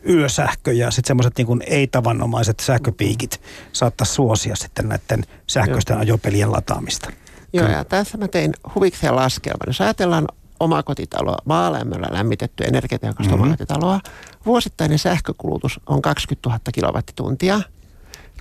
[0.10, 3.42] yösähkö ja sitten semmoiset niin ei-tavanomaiset sähköpiikit
[3.74, 6.02] saattaisi suosia sitten näiden sähköisten Joo.
[6.02, 7.12] ajopelien lataamista.
[7.54, 9.68] Joo, ja tässä mä tein huvikseen laskelman.
[9.68, 10.28] Jos ajatellaan
[10.60, 13.44] omakotitaloa, maalämmöllä lämmitettyä energiatehokasta mm-hmm.
[13.44, 14.00] omakotitaloa,
[14.46, 17.62] vuosittainen sähkökulutus on 20 000 kilowattituntia–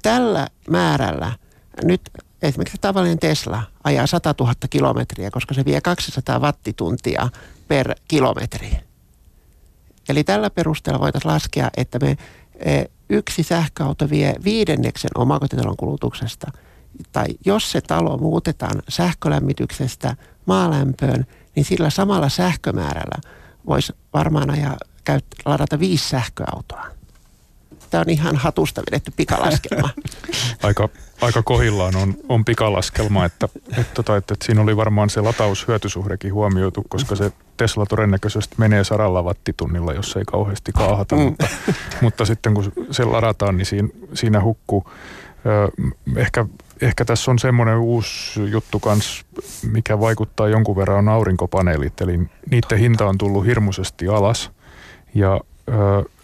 [0.02, 1.32] tällä määrällä
[1.84, 2.00] nyt
[2.42, 7.28] esimerkiksi tavallinen Tesla ajaa 100 000 kilometriä, koska se vie 200 wattituntia
[7.68, 8.76] per kilometri.
[10.08, 12.16] Eli tällä perusteella voitaisiin laskea, että me
[12.58, 16.52] e, yksi sähköauto vie viidenneksen omakotitalon kulutuksesta.
[17.12, 21.26] Tai jos se talo muutetaan sähkölämmityksestä maalämpöön,
[21.56, 23.16] niin sillä samalla sähkömäärällä
[23.66, 27.00] voisi varmaan ajaa, käyt, ladata viisi sähköautoa
[27.90, 29.88] tämä on ihan hatusta vedetty pikalaskelma.
[30.62, 30.88] aika,
[31.20, 36.34] aika kohillaan on, on pikalaskelma, että, että, että, että, että siinä oli varmaan se lataushyötysuhdekin
[36.34, 41.22] huomioitu, koska se Tesla todennäköisesti menee saralla wattitunnilla, jos ei kauheasti kaahata, mm.
[41.22, 41.46] mutta,
[42.00, 44.90] mutta sitten kun se ladataan, niin siinä, siinä hukkuu.
[46.16, 46.46] Ehkä,
[46.82, 49.24] ehkä tässä on semmoinen uusi juttu kans,
[49.72, 52.18] mikä vaikuttaa jonkun verran on aurinkopaneelit, eli
[52.50, 54.50] niiden hinta on tullut hirmuisesti alas.
[55.14, 55.40] Ja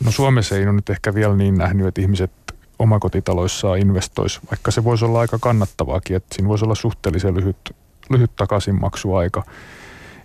[0.05, 2.31] no Suomessa ei ole nyt ehkä vielä niin nähnyt, että ihmiset
[2.79, 7.75] omakotitaloissaan investoisi, vaikka se voisi olla aika kannattavaakin, että siinä voisi olla suhteellisen lyhyt,
[8.11, 9.43] lyhyt takaisinmaksuaika.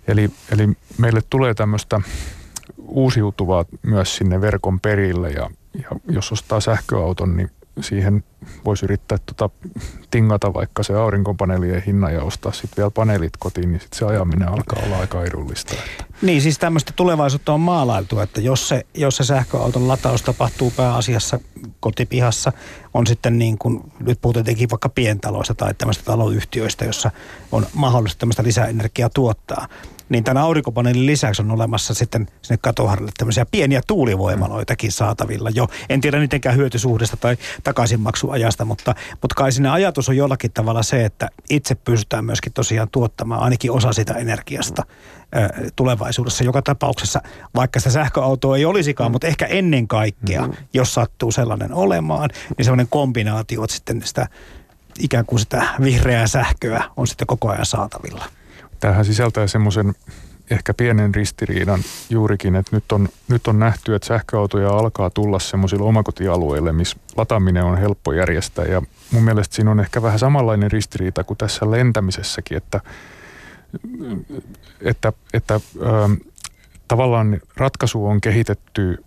[0.08, 2.00] Eli, eli meille tulee tämmöistä
[2.78, 5.50] uusiutuvaa myös sinne verkon perille ja,
[5.82, 8.24] ja jos ostaa sähköauton, niin siihen
[8.64, 9.50] voisi yrittää tota,
[10.10, 14.48] tingata vaikka se aurinkopaneelien hinnan ja ostaa sitten vielä paneelit kotiin, niin sitten se ajaminen
[14.48, 15.74] alkaa olla aika edullista.
[15.74, 16.04] Että.
[16.22, 21.40] Niin, siis tämmöistä tulevaisuutta on maalailtu, että jos se, jos se sähköauton lataus tapahtuu pääasiassa
[21.80, 22.52] kotipihassa,
[22.94, 27.10] on sitten niin kuin, nyt puhutaan tietenkin vaikka pientaloista tai tämmöistä taloyhtiöistä, jossa
[27.52, 29.68] on mahdollista tämmöistä lisäenergiaa tuottaa,
[30.12, 35.66] niin tämän aurinkopaneelin lisäksi on olemassa sitten sinne katoharjalle tämmöisiä pieniä tuulivoimaloitakin saatavilla jo.
[35.88, 41.04] En tiedä niidenkään hyötysuhdesta tai takaisinmaksuajasta, mutta, mutta kai sinne ajatus on jollakin tavalla se,
[41.04, 44.82] että itse pystytään myöskin tosiaan tuottamaan ainakin osa sitä energiasta
[45.76, 46.44] tulevaisuudessa.
[46.44, 47.20] Joka tapauksessa,
[47.54, 49.12] vaikka sitä sähköautoa ei olisikaan, mm.
[49.12, 50.52] mutta ehkä ennen kaikkea, mm.
[50.74, 54.28] jos sattuu sellainen olemaan, niin sellainen kombinaatio, että sitten sitä
[54.98, 58.24] ikään kuin sitä vihreää sähköä on sitten koko ajan saatavilla.
[58.82, 59.94] Tämähän sisältää semmoisen
[60.50, 65.84] ehkä pienen ristiriidan juurikin, että nyt on, nyt on nähty, että sähköautoja alkaa tulla semmoisille
[65.84, 68.64] omakotialueille, missä lataaminen on helppo järjestää.
[68.64, 72.80] Ja mun mielestä siinä on ehkä vähän samanlainen ristiriita kuin tässä lentämisessäkin, että,
[74.80, 75.60] että, että äh,
[76.88, 79.04] tavallaan ratkaisu on kehitetty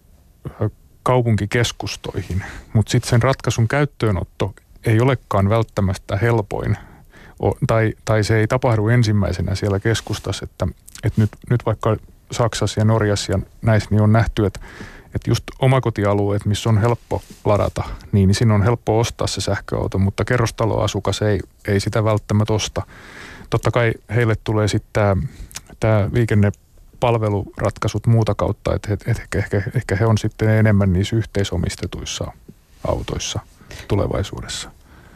[1.03, 4.53] kaupunkikeskustoihin, mutta sitten sen ratkaisun käyttöönotto
[4.85, 6.77] ei olekaan välttämättä helpoin
[7.67, 10.67] tai, tai se ei tapahdu ensimmäisenä siellä keskustassa, että,
[11.03, 11.97] että nyt, nyt vaikka
[12.31, 14.59] Saksassa ja Norjassa ja näissä niin on nähty, että,
[15.15, 20.25] että just omakotialueet, missä on helppo ladata, niin, siinä on helppo ostaa se sähköauto, mutta
[20.25, 22.81] kerrostaloasukas ei, ei sitä välttämättä osta.
[23.49, 25.15] Totta kai heille tulee sitten tämä,
[25.79, 32.31] tämä liikennepalveluratkaisut muuta kautta, että, että ehkä, ehkä, ehkä he on sitten enemmän niissä yhteisomistetuissa
[32.87, 33.39] autoissa
[33.87, 34.74] tulevaisuudessa.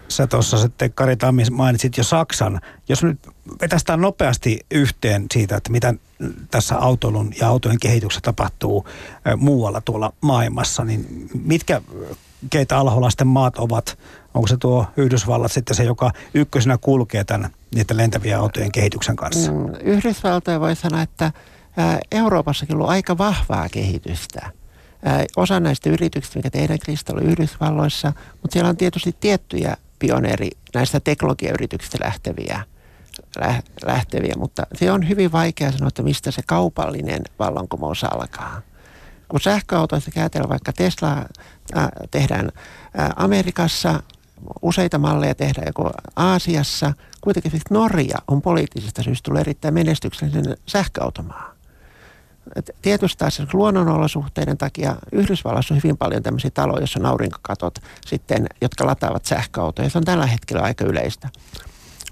[0.10, 2.62] Sä tuossa sitten Kari Tammi mainitsit jo Saksan.
[2.90, 3.20] Jos nyt
[3.62, 5.94] vetästään nopeasti yhteen siitä, että mitä
[6.52, 8.88] tässä autolun ja autojen kehityksessä tapahtuu
[9.38, 11.82] muualla tuolla maailmassa, niin mitkä
[12.50, 13.98] keitä alholaisten maat ovat?
[14.34, 19.52] Onko se tuo Yhdysvallat sitten se, joka ykkösenä kulkee tämän niiden lentävien autojen kehityksen kanssa?
[19.52, 21.32] Mm, Yhdysvaltoja voi sanoa, että
[22.12, 24.52] Euroopassakin on ollut aika vahvaa kehitystä.
[25.36, 31.98] Osa näistä yrityksistä, mikä teidän Krista Yhdysvalloissa, mutta siellä on tietysti tiettyjä pioneeri näistä teknologiayrityksistä
[32.04, 32.64] lähteviä,
[33.86, 38.62] lähteviä, mutta se on hyvin vaikea sanoa, että mistä se kaupallinen vallankumous alkaa.
[39.28, 41.26] Kun sähköautoista käytetään vaikka Tesla
[42.12, 42.52] tehdään
[43.16, 44.04] Amerikassa,
[44.62, 51.49] useita malleja tehdään joko Aasiassa, kuitenkin siis Norja on poliittisesta syystä tullut erittäin menestyksellinen sähköautomaa.
[52.82, 58.86] Tietysti taas luonnonolosuhteiden takia Yhdysvallassa on hyvin paljon tämmöisiä taloja, joissa on aurinkokatot sitten, jotka
[58.86, 59.90] lataavat sähköautoja.
[59.90, 61.30] Se on tällä hetkellä aika yleistä.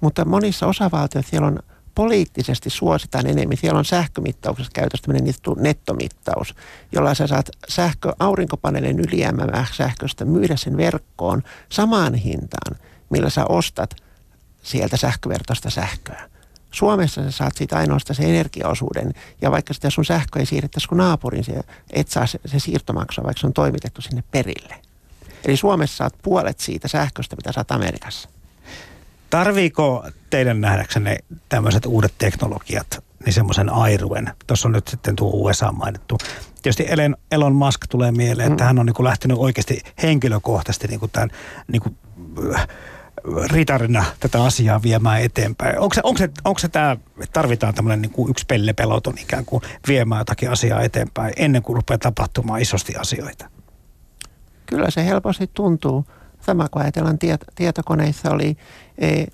[0.01, 1.59] Mutta monissa osavaltioissa siellä on
[1.95, 3.57] poliittisesti suositaan enemmän.
[3.57, 6.55] Siellä on sähkömittauksessa käytössä tämmöinen nettomittaus,
[6.91, 12.75] jolla sä saat sähkö, aurinkopaneelin ylijäämää sähköstä myydä sen verkkoon samaan hintaan,
[13.09, 13.95] millä sä ostat
[14.63, 16.29] sieltä sähkövertosta sähköä.
[16.71, 20.97] Suomessa sä saat siitä ainoastaan se energiaosuuden, ja vaikka sitä sun sähkö ei siirrettäisi kuin
[20.97, 24.75] naapurin, se, et saa se, se siirtomaksua, vaikka se on toimitettu sinne perille.
[25.45, 28.29] Eli Suomessa saat puolet siitä sähköstä, mitä saat Amerikassa.
[29.29, 31.17] Tarviiko teidän nähdäksenne
[31.49, 34.33] tämmöiset uudet teknologiat niin semmoisen airuen?
[34.47, 36.17] Tuossa on nyt sitten tuo USA mainittu.
[36.61, 36.87] Tietysti
[37.31, 38.67] Elon Musk tulee mieleen, että mm.
[38.67, 41.29] hän on niin lähtenyt oikeasti henkilökohtaisesti niin kuin tämän
[41.67, 41.97] niin kuin,
[43.51, 45.79] ritarina tätä asiaa viemään eteenpäin.
[45.79, 46.97] Onko se, onko se, onko se tämä,
[47.33, 51.97] tarvitaan tämmöinen niin kuin yksi pellepeloton ikään kuin viemään jotakin asiaa eteenpäin ennen kuin rupeaa
[51.97, 53.49] tapahtumaan isosti asioita?
[54.65, 56.05] Kyllä se helposti tuntuu.
[56.41, 58.57] Sama kuin ajatellaan tiet, tietokoneissa oli,
[58.97, 59.25] e,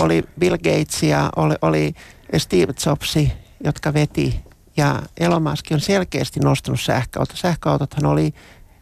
[0.00, 1.94] oli Bill Gates ja oli, oli
[2.36, 3.14] Steve Jobs,
[3.64, 4.40] jotka veti
[4.76, 7.36] ja Elon Musk on selkeästi nostanut sähköautot.
[7.36, 8.34] Sähköautothan oli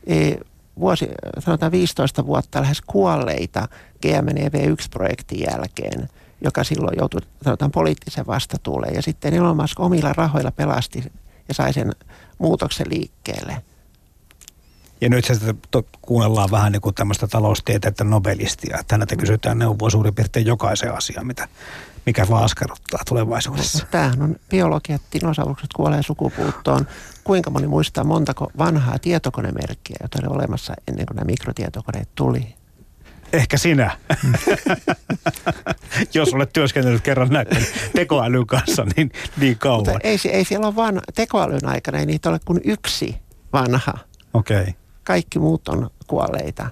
[0.06, 0.34] e,
[0.80, 1.08] vuosi,
[1.38, 3.68] sanotaan 15 vuotta lähes kuolleita
[4.02, 6.08] GMNV 1-projektin jälkeen,
[6.40, 8.94] joka silloin joutui sanotaan poliittisen vastatuuleen.
[8.94, 11.12] Ja sitten Elon Musk omilla rahoilla pelasti
[11.48, 11.92] ja sai sen
[12.38, 13.62] muutoksen liikkeelle.
[15.00, 15.34] Ja nyt se
[16.02, 21.26] kuunnellaan vähän niin kuin tämmöistä taloustieteiden nobelistia, että häneltä kysytään neuvoa suurin piirtein jokaisen asian,
[21.26, 21.48] mitä,
[22.06, 23.86] mikä vaan askarruttaa tulevaisuudessa.
[23.90, 26.86] Tämähän on biologia, että dinosaurukset kuolee sukupuuttoon.
[27.24, 32.54] Kuinka moni muistaa montako vanhaa tietokonemerkkiä, jota oli olemassa ennen kuin nämä mikrotietokoneet tuli?
[33.32, 33.98] Ehkä sinä.
[36.14, 39.78] Jos olet työskennellyt kerran näiden tekoälyn kanssa niin, niin kauan.
[39.78, 43.16] Mutta ei, ei siellä ole vaan tekoälyn aikana, ei niitä ole kuin yksi
[43.52, 43.98] vanha.
[44.34, 44.60] Okei.
[44.60, 44.72] Okay.
[45.04, 46.70] Kaikki muut on kuolleita.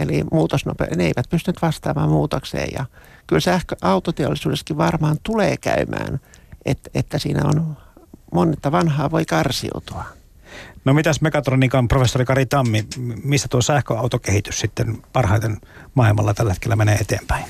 [0.00, 2.68] Eli muutosnope- ne eivät pystyneet vastaamaan muutokseen.
[2.72, 2.84] Ja
[3.26, 6.20] kyllä sähköautoteollisuudessakin varmaan tulee käymään,
[6.64, 7.76] että, että siinä on
[8.32, 10.04] monetta vanhaa voi karsiutua.
[10.84, 12.86] No mitäs mekatronikan professori Kari Tammi,
[13.24, 15.56] missä tuo sähköautokehitys sitten parhaiten
[15.94, 17.44] maailmalla tällä hetkellä menee eteenpäin?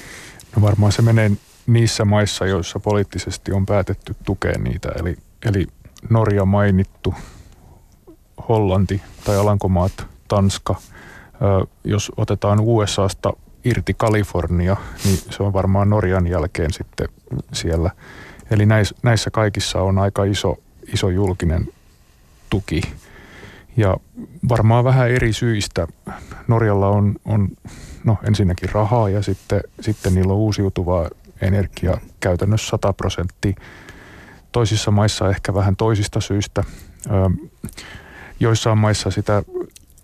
[0.56, 1.30] No varmaan se menee
[1.66, 5.66] niissä maissa, joissa poliittisesti on päätetty tukea niitä, eli, eli
[6.10, 7.14] Norja mainittu,
[8.48, 10.74] Hollanti tai Alankomaat, Tanska.
[11.84, 13.32] Jos otetaan USAsta
[13.66, 17.08] irti Kalifornia, niin se on varmaan Norjan jälkeen sitten
[17.52, 17.90] siellä.
[18.50, 18.66] Eli
[19.02, 20.56] näissä, kaikissa on aika iso,
[20.92, 21.68] iso julkinen
[22.50, 22.82] tuki
[23.76, 23.96] ja
[24.48, 25.86] varmaan vähän eri syistä.
[26.48, 27.48] Norjalla on, on
[28.04, 33.54] no ensinnäkin rahaa ja sitten, sitten niillä on uusiutuvaa energia käytännössä 100 prosenttia.
[34.52, 36.64] Toisissa maissa ehkä vähän toisista syistä.
[38.40, 39.42] Joissain maissa sitä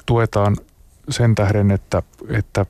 [0.07, 0.57] tuetaan
[1.09, 2.67] sen tähden, että, että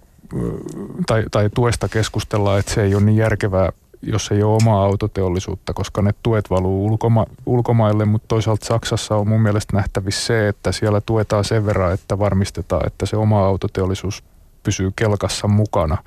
[1.06, 3.72] tai, tai tuesta keskustellaan, että se ei ole niin järkevää
[4.02, 9.28] jos ei ole omaa autoteollisuutta, koska ne tuet valuu ulkoma- ulkomaille, mutta toisaalta Saksassa on
[9.28, 14.24] mun mielestä nähtävissä se, että siellä tuetaan sen verran, että varmistetaan, että se oma autoteollisuus
[14.62, 15.98] pysyy kelkassa mukana.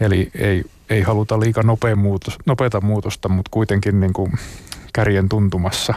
[0.00, 4.32] Eli ei, ei haluta liikaa nopea muutos, nopeata muutosta, mutta kuitenkin niin kuin
[4.92, 5.94] kärjen tuntumassa.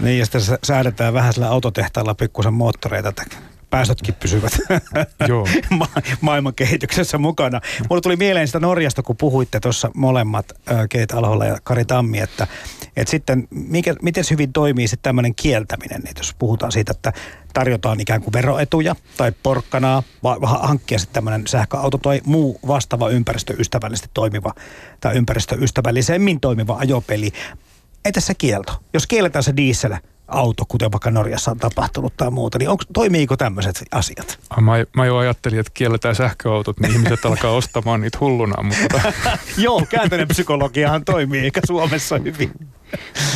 [0.00, 3.22] Niin, ja sitten säädetään vähän sillä autotehtaalla pikkusen moottoreita, että
[3.70, 4.52] päästötkin pysyvät
[5.28, 5.46] Joo.
[5.78, 7.60] ma- maailman kehityksessä mukana.
[7.88, 10.52] Mulle tuli mieleen sitä Norjasta, kun puhuitte tuossa molemmat,
[10.88, 12.46] Keit Alholla ja Kari Tammi, että,
[12.96, 17.12] että sitten mikä, miten hyvin toimii sitten tämmöinen kieltäminen, että jos puhutaan siitä, että
[17.52, 24.10] tarjotaan ikään kuin veroetuja tai porkkanaa, va- hankkia sitten tämmöinen sähköauto tai muu vastaava ympäristöystävällisesti
[24.14, 24.54] toimiva
[25.00, 27.32] tai ympäristöystävällisemmin toimiva ajopeli.
[28.04, 28.82] Entäs se kielto?
[28.94, 29.96] Jos kielletään se diesel
[30.30, 34.38] auto, kuten vaikka Norjassa on tapahtunut tai muuta, niin onko, toimiiko tämmöiset asiat?
[34.60, 39.12] Mä, mä jo ajattelin, että kielletään sähköautot, niin ihmiset alkaa ostamaan niitä hulluna, mutta
[39.56, 42.52] Joo, käänteinen psykologiahan toimii, eikä Suomessa hyvin.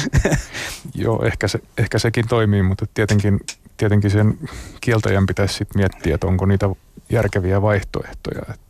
[0.95, 3.41] joo, ehkä, se, ehkä sekin toimii, mutta tietenkin,
[3.77, 4.39] tietenkin sen
[4.81, 6.69] kieltäjän pitäisi sitten miettiä, että onko niitä
[7.11, 8.43] järkeviä vaihtoehtoja.
[8.49, 8.67] Että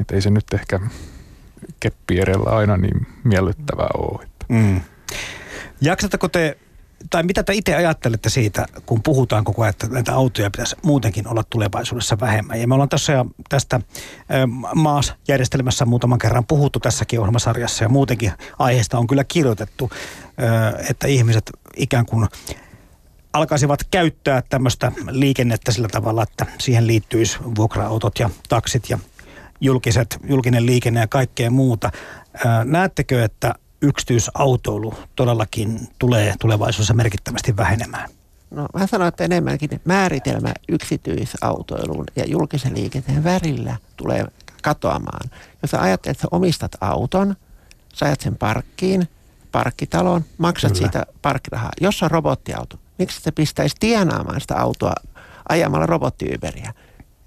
[0.00, 0.80] et ei se nyt ehkä
[1.80, 4.26] keppi edellä aina niin miellyttävää ole.
[4.48, 4.80] Mm.
[5.80, 6.58] Jaksatteko te,
[7.10, 11.28] tai mitä te itse ajattelette siitä, kun puhutaan koko ajan, että näitä autoja pitäisi muutenkin
[11.28, 12.60] olla tulevaisuudessa vähemmän.
[12.60, 13.80] Ja me ollaan tässä jo tästä
[14.74, 19.90] maasjärjestelmässä muutaman kerran puhuttu tässäkin ohjelmasarjassa ja muutenkin aiheesta on kyllä kirjoitettu,
[20.90, 22.28] että ihmiset ikään kuin
[23.32, 28.98] alkaisivat käyttää tämmöistä liikennettä sillä tavalla, että siihen liittyisi vuokra-autot ja taksit ja
[29.60, 31.90] julkiset, julkinen liikenne ja kaikkea muuta.
[32.64, 33.54] Näettekö, että
[33.84, 38.10] yksityisautoilu todellakin tulee tulevaisuudessa merkittävästi vähenemään?
[38.50, 44.26] No mä sanon, että enemmänkin määritelmä yksityisautoilun ja julkisen liikenteen värillä tulee
[44.62, 45.30] katoamaan.
[45.62, 47.36] Jos sä ajattelet, että sä omistat auton,
[47.94, 49.08] sä ajat sen parkkiin,
[49.52, 50.82] parkkitalon, maksat Kyllä.
[50.82, 51.70] siitä parkkirahaa.
[51.80, 54.94] Jos on robottiauto, miksi sä pistäisi tienaamaan sitä autoa
[55.48, 56.74] ajamalla robottiyyberiä?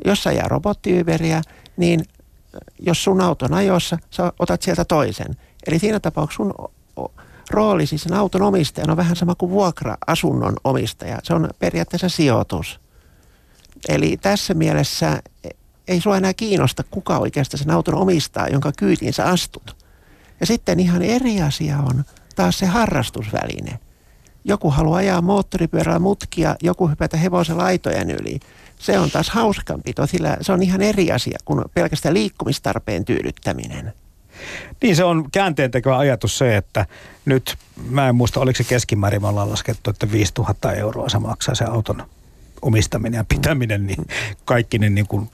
[0.06, 1.42] Jos sä ajaa robottiyyberiä,
[1.78, 2.06] niin
[2.80, 5.38] jos sun auton ajossa, sä otat sieltä toisen.
[5.68, 6.54] Eli siinä tapauksessa sun
[7.50, 11.20] rooli siis sen auton omistajan on vähän sama kuin vuokra-asunnon omistaja.
[11.24, 12.80] Se on periaatteessa sijoitus.
[13.90, 15.22] Eli tässä mielessä
[15.88, 19.86] ei sua enää kiinnosta, kuka oikeastaan sen auton omistaa, jonka kyytiin sä astut.
[20.40, 22.04] Ja sitten ihan eri asia on
[22.36, 23.80] taas se harrastusväline.
[24.44, 28.40] Joku haluaa ajaa moottoripyörällä mutkia, joku hypätä hevosen laitojen yli.
[28.80, 33.94] Se on taas hauskanpito, sillä se on ihan eri asia kuin pelkästään liikkumistarpeen tyydyttäminen.
[34.82, 36.86] Niin se on käänteentekevä ajatus se, että
[37.26, 37.58] nyt,
[37.90, 41.66] mä en muista oliko se keskimäärin, me ollaan laskettu, että 5000 euroa se maksaa se
[41.66, 42.04] auton
[42.62, 44.08] omistaminen ja pitäminen, niin
[44.46, 45.30] kaikki ne niin kuin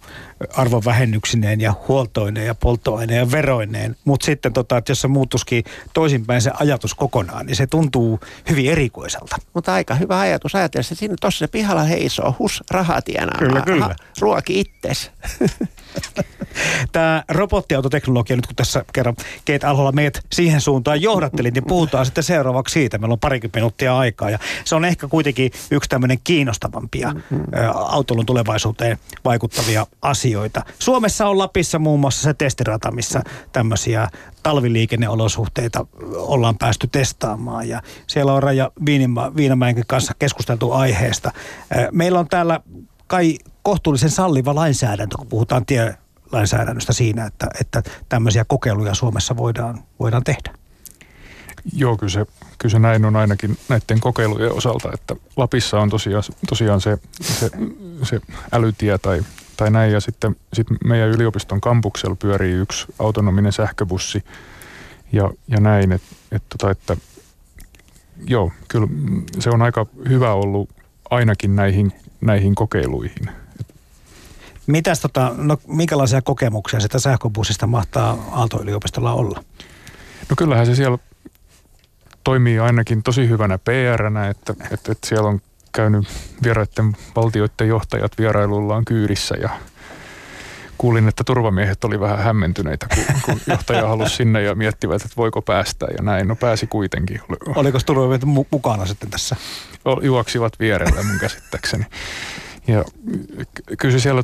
[0.57, 3.95] arvonvähennyksineen ja huoltoineen ja polttoaineen ja veroineen.
[4.05, 5.63] Mutta sitten tota, että jos se muuttuisikin
[5.93, 8.19] toisinpäin se ajatus kokonaan, niin se tuntuu
[8.49, 9.35] hyvin erikoiselta.
[9.53, 10.55] Mutta aika hyvä ajatus.
[10.55, 13.39] Ajatella, että siinä tuossa se pihalla heisoo, hus, rahaa tienaa.
[13.39, 13.85] Kyllä, kyllä.
[13.85, 15.11] Ha, ruoki itses.
[16.91, 19.15] Tämä robottiautoteknologia, nyt kun tässä kerran
[19.45, 22.97] Keit Alholla meet siihen suuntaan johdattelit, niin puhutaan sitten seuraavaksi siitä.
[22.97, 27.45] Meillä on parikymmentä minuuttia aikaa ja se on ehkä kuitenkin yksi tämmöinen kiinnostavampia mm-hmm.
[27.73, 30.32] autolun tulevaisuuteen vaikuttavia asioita.
[30.79, 33.21] Suomessa on Lapissa muun muassa se testirata, missä
[33.51, 34.07] tämmöisiä
[34.43, 38.71] talviliikenneolosuhteita ollaan päästy testaamaan ja siellä on Raja
[39.36, 41.31] Viinamäenkin kanssa keskusteltu aiheesta.
[41.91, 42.59] Meillä on täällä
[43.07, 50.23] kai kohtuullisen salliva lainsäädäntö, kun puhutaan tielainsäädännöstä siinä, että, että tämmöisiä kokeiluja Suomessa voidaan, voidaan
[50.23, 50.53] tehdä.
[51.73, 52.25] Joo, kyllä se,
[52.57, 57.49] kyllä se näin on ainakin näiden kokeilujen osalta, että Lapissa on tosiaan, tosiaan se, se,
[58.03, 58.19] se
[58.51, 59.21] älytie tai,
[59.58, 64.24] tai näin, ja sitten sit meidän yliopiston kampuksella pyörii yksi autonominen sähköbussi
[65.12, 66.97] ja, ja näin, että et, tota, että
[68.28, 68.88] joo, kyllä
[69.39, 70.70] se on aika hyvä ollut
[71.10, 71.91] ainakin näihin,
[72.22, 73.30] näihin kokeiluihin.
[74.68, 79.43] Mitäs tota, no, minkälaisia kokemuksia sitä sähköbussista mahtaa Aalto-yliopistolla olla?
[80.30, 80.97] No kyllähän se siellä
[82.24, 85.41] toimii ainakin tosi hyvänä pr että, että, että siellä on
[85.74, 86.07] käynyt
[86.43, 89.49] vieraiden valtioiden johtajat vierailullaan kyyrissä ja
[90.78, 95.41] kuulin, että turvamiehet oli vähän hämmentyneitä, kun, kun johtaja halusi sinne ja miettivät, että voiko
[95.41, 96.28] päästä ja näin.
[96.28, 97.21] No pääsi kuitenkin.
[97.55, 99.36] Oliko turvamiehet mukana sitten tässä?
[100.01, 101.86] Juoksivat vierellä mun käsittääkseni.
[102.67, 102.86] Ja
[103.80, 104.24] kyllä siellä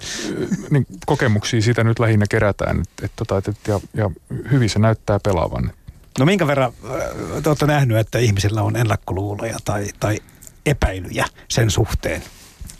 [0.69, 4.09] niin kokemuksia siitä nyt lähinnä kerätään, että, että, tota, että, ja, ja
[4.51, 5.71] hyvin se näyttää pelaavan.
[6.19, 10.19] No minkä verran äh, te olette nähnyt, että ihmisillä on ennakkoluuloja tai, tai
[10.65, 12.21] epäilyjä sen suhteen?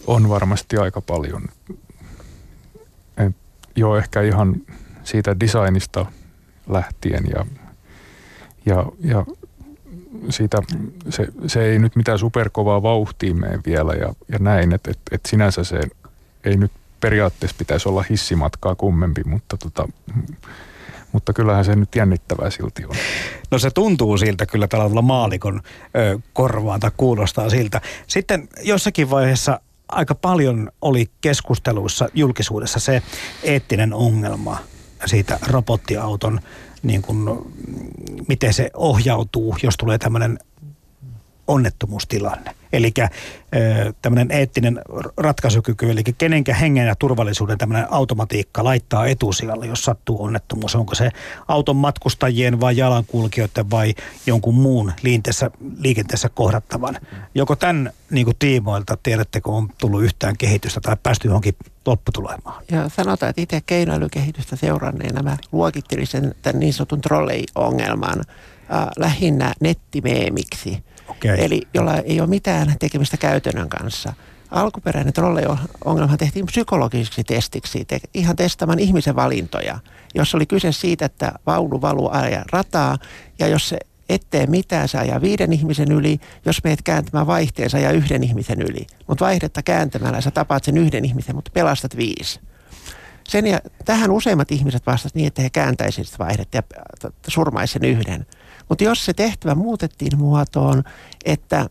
[0.07, 1.45] On varmasti aika paljon.
[3.17, 3.36] Et,
[3.75, 4.55] joo, ehkä ihan
[5.03, 6.05] siitä designista
[6.69, 7.45] lähtien ja,
[8.65, 9.25] ja, ja
[10.30, 10.57] siitä,
[11.09, 15.21] se, se ei nyt mitään superkovaa vauhtia mene vielä ja, ja näin, että et, et
[15.25, 15.80] sinänsä se
[16.43, 16.71] ei nyt
[17.01, 19.88] periaatteessa pitäisi olla hissimatkaa kummempi, mutta tota,
[21.12, 22.95] mutta kyllähän se nyt jännittävää silti on.
[23.51, 25.62] No se tuntuu siltä kyllä tällä tavalla maalikon
[25.95, 27.82] ö, korvaan tai kuulostaa siltä.
[28.07, 33.01] Sitten jossakin vaiheessa aika paljon oli keskusteluissa julkisuudessa se
[33.43, 34.57] eettinen ongelma
[35.05, 36.39] siitä robottiauton,
[36.84, 37.30] niin kuin,
[38.28, 40.39] miten se ohjautuu, jos tulee tämmöinen
[41.50, 42.56] onnettomuustilanne.
[42.74, 42.93] Eli
[44.02, 44.82] tämmöinen eettinen
[45.18, 50.76] ratkaisukyky, eli kenenkä hengen ja turvallisuuden tämmöinen automatiikka laittaa etusijalle, jos sattuu onnettomuus.
[50.76, 51.12] Onko se
[51.47, 53.93] auton matkustajien vai jalankulkijoiden vai
[54.26, 56.97] jonkun muun liinteessä, liikenteessä kohdattavan.
[57.36, 62.64] Joko tämän niin kuin tiimoilta tiedättekö on tullut yhtään kehitystä tai päästy johonkin lopputulemaan?
[62.72, 69.54] Ja sanotaan, että itse keinoälykehitystä seuranneena mä luokittelin sen tämän niin sanotun trolley-ongelman äh, lähinnä
[69.60, 70.78] nettimeemiksi–
[71.10, 71.36] Okay.
[71.38, 74.14] Eli jolla ei ole mitään tekemistä käytännön kanssa.
[74.51, 79.80] Alkuperäinen trolley-ongelma tehtiin psykologiseksi testiksi, te, ihan testamaan ihmisen valintoja,
[80.16, 82.97] jos oli kyse siitä, että vaunu valuu ajan rataa,
[83.39, 83.78] ja jos se
[84.10, 86.20] ettei mitään, se ajaa viiden ihmisen yli.
[86.45, 88.88] Jos meet kääntämään vaihteen, se ajaa yhden ihmisen yli.
[89.07, 92.39] Mutta vaihdetta kääntämällä sä tapaat sen yhden ihmisen, mutta pelastat viisi.
[93.28, 96.64] Sen ja, tähän useimmat ihmiset vastasivat niin, että he kääntäisivät vaihdetta ja
[97.28, 98.26] surmaisivat sen yhden.
[98.70, 100.84] Mutta jos se tehtävä muutettiin muotoon,
[101.26, 101.70] että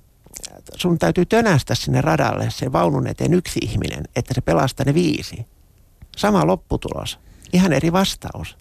[0.75, 5.47] sun täytyy tönästä sinne radalle se vaunun eteen yksi ihminen, että se pelastaa ne viisi.
[6.17, 7.19] Sama lopputulos.
[7.53, 8.57] Ihan eri vastaus.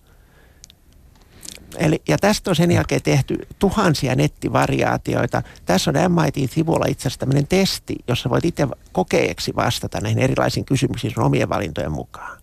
[1.77, 5.41] Eli, ja tästä on sen jälkeen tehty tuhansia nettivariaatioita.
[5.65, 11.13] Tässä on MIT-sivulla itse asiassa tämmöinen testi, jossa voit itse kokeeksi vastata näihin erilaisiin kysymyksiin
[11.13, 12.37] sun omien valintojen mukaan.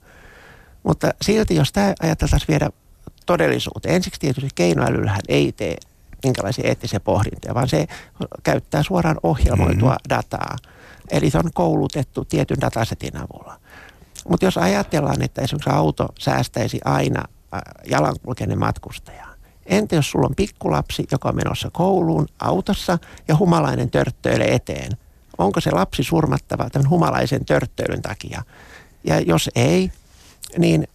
[0.82, 2.70] Mutta silti, jos tämä ajateltaisiin viedä
[3.26, 3.94] todellisuuteen.
[3.94, 5.76] Ensiksi tietysti keinoälyllähän ei tee
[6.24, 7.86] minkälaisia eettisiä pohdintoja, vaan se
[8.42, 10.08] käyttää suoraan ohjelmoitua mm-hmm.
[10.08, 10.56] dataa.
[11.10, 13.60] Eli se on koulutettu tietyn datasetin avulla.
[14.28, 17.24] Mutta jos ajatellaan, että esimerkiksi auto säästäisi aina
[17.90, 19.26] jalankulkeinen matkustaja,
[19.66, 22.98] entä jos sulla on pikkulapsi, joka on menossa kouluun autossa
[23.28, 24.92] ja humalainen törttöilee eteen?
[25.38, 28.42] Onko se lapsi surmattava tämän humalaisen törttöilyn takia?
[29.04, 29.92] Ja jos ei,
[30.58, 30.88] niin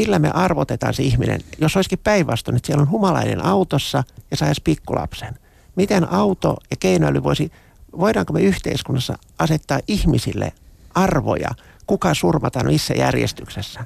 [0.00, 4.60] millä me arvotetaan se ihminen, jos olisikin päinvastoin, että siellä on humalainen autossa ja saisi
[4.64, 5.34] pikkulapsen.
[5.76, 7.52] Miten auto ja keinoäly voisi,
[7.98, 10.52] voidaanko me yhteiskunnassa asettaa ihmisille
[10.94, 11.50] arvoja,
[11.86, 13.84] kuka surmataan missä järjestyksessä.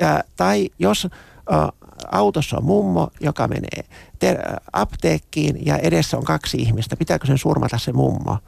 [0.00, 1.08] Ja, tai jos ä,
[2.12, 3.84] autossa on mummo, joka menee
[4.18, 8.38] ter- apteekkiin ja edessä on kaksi ihmistä, pitääkö sen surmata se mummo?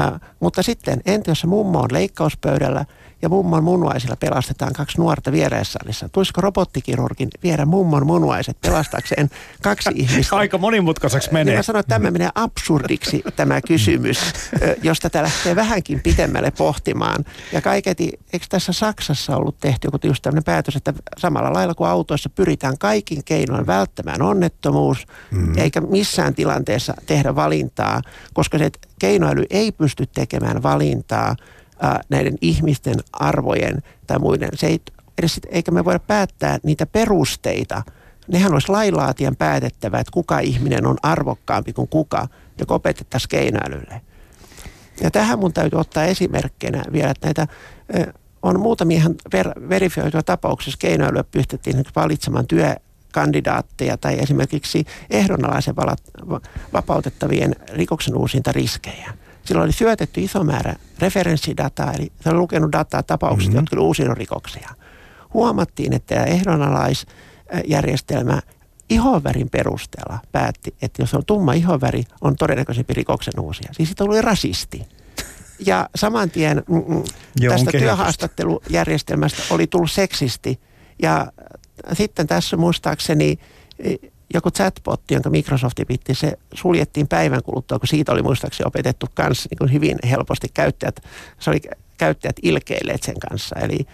[0.00, 2.84] Ä, mutta sitten, entä jos se mummo on leikkauspöydällä
[3.24, 6.08] ja mummon munuaisilla pelastetaan kaksi nuorta vieraissalissa.
[6.08, 9.30] Tulisiko robottikirurgin viedä mummon munuaiset pelastakseen
[9.62, 10.36] kaksi ihmistä?
[10.36, 11.44] Aika monimutkaiseksi menee.
[11.44, 14.18] Niin mä sanoin, että tämä menee absurdiksi tämä kysymys,
[14.82, 17.24] jos tätä lähtee vähänkin pitemmälle pohtimaan.
[17.52, 21.90] Ja kaiketi, eikö tässä Saksassa ollut tehty joku just tämmöinen päätös, että samalla lailla kuin
[21.90, 25.58] autoissa pyritään kaikin keinoin välttämään onnettomuus, mm.
[25.58, 28.02] eikä missään tilanteessa tehdä valintaa,
[28.34, 31.36] koska se keinoäly ei pysty tekemään valintaa–
[32.08, 34.48] näiden ihmisten arvojen tai muiden.
[34.54, 34.80] Se ei,
[35.18, 37.82] edes, eikä me voida päättää niitä perusteita.
[38.28, 44.00] Nehän olisi lailaatien päätettävä, että kuka ihminen on arvokkaampi kuin kuka, ja opetettaisiin keinoälylle.
[45.00, 47.46] Ja tähän mun täytyy ottaa esimerkkinä vielä, että näitä
[48.42, 55.74] on muutamia ihan ver- verifioituja tapauksissa keinoälyä pystyttiin valitsemaan työkandidaatteja tai esimerkiksi ehdonalaisen
[56.72, 59.12] vapautettavien rikoksen uusinta riskejä.
[59.44, 63.62] Silloin oli syötetty iso määrä referenssidataa, eli se oli lukenut dataa tapauksista, mm-hmm.
[63.62, 64.70] jotka oli uusinut rikoksia.
[65.34, 68.40] Huomattiin, että tämä ehdonalaisjärjestelmä
[68.90, 73.68] ihonvärin perusteella päätti, että jos on tumma ihonväri, on todennäköisempi rikoksen uusia.
[73.72, 74.82] Siis se oli rasisti.
[75.66, 77.02] Ja saman tien mm, mm
[77.48, 80.60] tästä työhaastattelujärjestelmästä oli tullut seksisti.
[81.02, 81.32] Ja
[81.92, 83.38] sitten tässä muistaakseni
[84.34, 89.48] joku chatbotti, jonka Microsoft pitti, se suljettiin päivän kuluttua, kun siitä oli muistaakseni opetettu kanssa
[89.50, 91.00] niin kuin hyvin helposti käyttäjät,
[91.38, 91.60] se oli
[91.98, 93.56] käyttäjät ilkeilleet sen kanssa.
[93.56, 93.86] Eli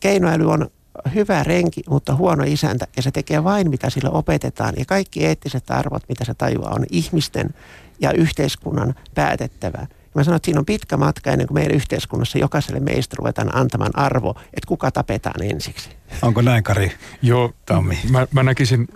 [0.00, 0.70] keinoäly on
[1.14, 4.74] hyvä renki, mutta huono isäntä, ja se tekee vain, mitä sille opetetaan.
[4.78, 7.54] Ja kaikki eettiset arvot, mitä se tajuaa, on ihmisten
[8.00, 9.86] ja yhteiskunnan päätettävä.
[10.18, 13.98] Mä sanoin, että siinä on pitkä matka ennen kuin meidän yhteiskunnassa jokaiselle meistä ruvetaan antamaan
[13.98, 15.90] arvo, että kuka tapetaan ensiksi.
[16.22, 16.92] Onko näin, Kari?
[17.22, 17.98] Joo, Tammi.
[18.10, 18.88] Mä, mä näkisin,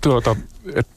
[0.00, 0.36] tuota,
[0.74, 0.92] että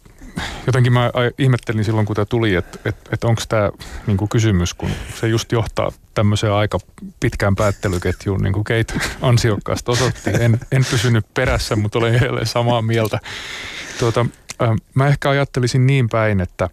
[0.67, 3.71] jotenkin mä ihmettelin silloin, kun tämä tuli, että et, et onko tämä
[4.07, 4.89] niinku kysymys, kun
[5.19, 6.79] se just johtaa tämmöiseen aika
[7.19, 10.29] pitkään päättelyketjuun, niin kuin Kate ansiokkaasti osoitti.
[10.39, 13.19] En, en pysynyt perässä, mutta olen edelleen samaa mieltä.
[13.99, 14.25] Tuota,
[14.61, 16.69] äh, mä ehkä ajattelisin niin päin, että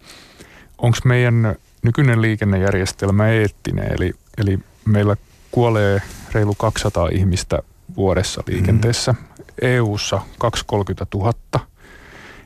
[0.79, 5.16] onko meidän nykyinen liikennejärjestelmä eettinen, eli, eli meillä
[5.51, 6.03] kuolee
[6.33, 7.62] reilu 200 ihmistä
[7.97, 9.12] vuodessa liikenteessä.
[9.12, 9.18] Mm.
[9.62, 11.33] EU-ssa 230 000.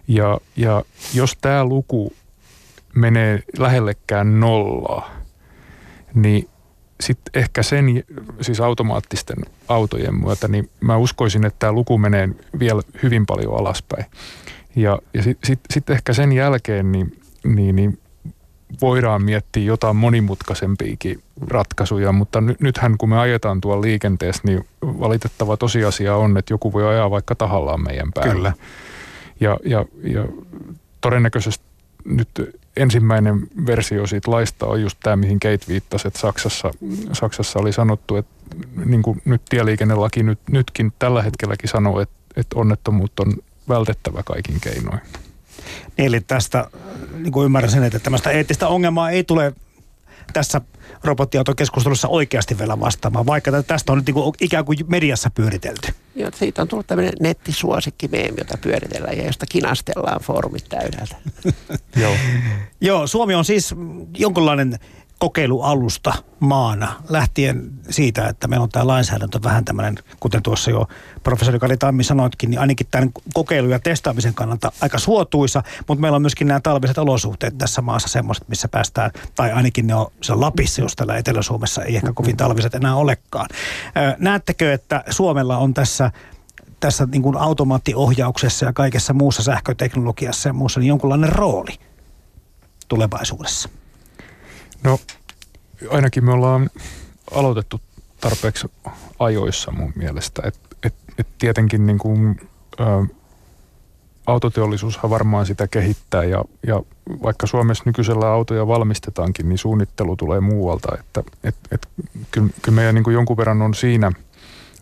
[0.08, 2.12] Ja, ja jos tämä luku
[2.94, 5.10] menee lähellekään nollaa,
[6.14, 6.48] niin
[7.00, 7.86] sitten ehkä sen,
[8.40, 9.36] siis automaattisten
[9.68, 12.28] autojen myötä, niin mä uskoisin, että tämä luku menee
[12.58, 14.04] vielä hyvin paljon alaspäin.
[14.76, 17.98] Ja, ja sitten sit, sit ehkä sen jälkeen niin, niin, niin
[18.80, 25.56] voidaan miettiä jotain monimutkaisempiakin ratkaisuja, mutta ny, nythän kun me ajetaan tuolla liikenteessä, niin valitettava
[25.56, 28.32] tosiasia on, että joku voi ajaa vaikka tahallaan meidän päälle.
[28.32, 28.52] Kyllä.
[29.40, 30.24] Ja, ja, ja
[31.00, 31.64] todennäköisesti
[32.04, 32.28] nyt
[32.76, 36.70] ensimmäinen versio siitä laista on just tämä, mihin Kate viittasi, että Saksassa,
[37.12, 38.32] Saksassa oli sanottu, että
[38.84, 43.36] niin kuin nyt tieliikennelaki nyt, nytkin tällä hetkelläkin sanoo, että, että onnettomuut on
[43.68, 45.00] vältettävä kaikin keinoin.
[45.96, 46.70] Niin, eli tästä
[47.18, 49.52] niin kuin ymmärrän sen, että tämmöistä eettistä ongelmaa ei tule
[50.32, 50.60] tässä
[51.04, 55.92] robottiautokeskustelussa oikeasti vielä vastaamaan, vaikka tästä on nyt niin kuin ikään kuin mediassa pyöritelty.
[56.14, 61.16] Joo, siitä on tullut tämmöinen nettisuosikki meemi, jota pyöritellään ja josta kinastellaan foorumit täydeltä.
[62.02, 62.14] Joo.
[62.80, 63.74] Joo, Suomi on siis
[64.18, 64.78] jonkinlainen
[65.22, 70.88] kokeilualusta maana lähtien siitä, että meillä on tämä lainsäädäntö vähän tämmöinen, kuten tuossa jo
[71.22, 76.16] professori Kari Tammi sanoitkin, niin ainakin tämän kokeilu- ja testaamisen kannalta aika suotuisa, mutta meillä
[76.16, 80.34] on myöskin nämä talviset olosuhteet tässä maassa semmoiset, missä päästään, tai ainakin ne on se
[80.34, 83.46] Lapissa, jos täällä Etelä-Suomessa ei ehkä kovin talviset enää olekaan.
[84.18, 86.10] Näettekö, että Suomella on tässä
[86.80, 91.78] tässä niin kuin automaattiohjauksessa ja kaikessa muussa sähköteknologiassa ja muussa niin jonkunlainen rooli
[92.88, 93.68] tulevaisuudessa?
[94.84, 94.98] No
[95.90, 96.70] ainakin me ollaan
[97.34, 97.80] aloitettu
[98.20, 98.70] tarpeeksi
[99.18, 100.42] ajoissa mun mielestä.
[100.44, 102.40] Et, et, et tietenkin niin kuin,
[102.80, 102.84] ä,
[104.26, 106.82] autoteollisuushan varmaan sitä kehittää ja, ja
[107.22, 110.96] vaikka Suomessa nykyisellä autoja valmistetaankin, niin suunnittelu tulee muualta.
[111.00, 111.88] Että et, et,
[112.30, 114.12] kyllä, kyllä meidän niin kuin jonkun verran on siinä,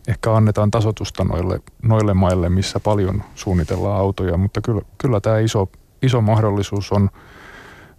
[0.08, 5.68] ehkä annetaan tasotusta noille, noille maille, missä paljon suunnitellaan autoja, mutta kyllä, kyllä tämä iso,
[6.02, 7.10] iso mahdollisuus on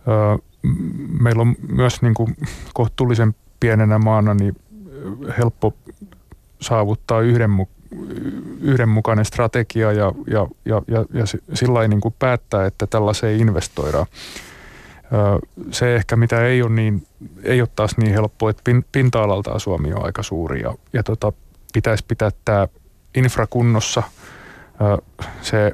[0.08, 0.51] ö,
[1.20, 2.38] meillä on myös niin kuin
[2.74, 4.55] kohtuullisen pienenä maana niin
[5.38, 5.74] helppo
[6.62, 7.70] saavuttaa yhdenmu-
[8.62, 14.05] yhdenmukainen strategia ja, ja, ja, ja, ja sillä niin päättää, että tällaiseen investoidaan.
[15.72, 17.07] Se ehkä mitä ei ole, niin,
[17.43, 21.34] ei ole taas niin helppo, että pinta-alaltaan Suomi on aika suuri ja, ja tota,
[21.74, 22.68] pitäisi pitää tämä
[23.16, 24.03] infra kunnossa–
[25.41, 25.71] se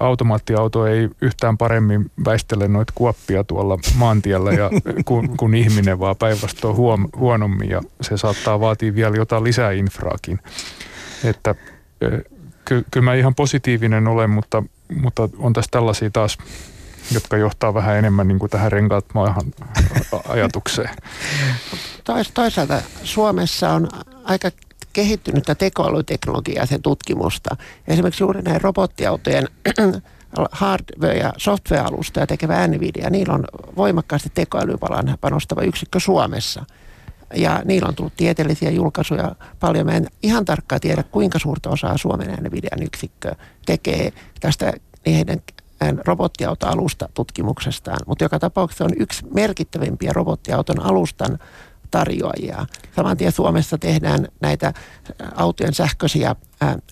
[0.00, 4.70] automaattiauto ei yhtään paremmin väistele noita kuoppia tuolla maantiellä ja,
[5.04, 10.38] kun, kun ihminen, vaan päinvastoin huom, huonommin ja se saattaa vaatia vielä jotain lisää infraakin.
[11.24, 11.54] Että
[12.64, 14.62] ky, kyllä mä ihan positiivinen olen, mutta,
[15.00, 16.38] mutta on tässä tällaisia taas
[17.14, 19.52] jotka johtaa vähän enemmän niin kuin tähän renkaat maahan
[20.28, 20.90] ajatukseen.
[22.34, 23.88] Toisaalta Suomessa on
[24.24, 24.50] aika
[24.92, 27.56] kehittynyttä tekoälyteknologiaa sen tutkimusta.
[27.88, 29.48] Esimerkiksi juuri näin robottiautojen
[30.52, 33.44] hardware- ja software-alusta ja tekevä Nvidia, niillä on
[33.76, 36.64] voimakkaasti tekoälypalan panostava yksikkö Suomessa.
[37.34, 39.86] Ja niillä on tullut tieteellisiä julkaisuja paljon.
[39.86, 43.34] Mä en ihan tarkkaan tiedä, kuinka suurta osaa Suomen Nvidian yksikkö
[43.66, 44.72] tekee tästä
[45.06, 45.40] heidän
[46.06, 47.98] robottiautoalusta tutkimuksestaan.
[48.06, 51.38] Mutta joka tapauksessa on yksi merkittävimpiä robottiauton alustan
[51.90, 52.66] tarjoajia.
[52.96, 54.72] Saman tien Suomessa tehdään näitä
[55.34, 56.36] autojen sähköisiä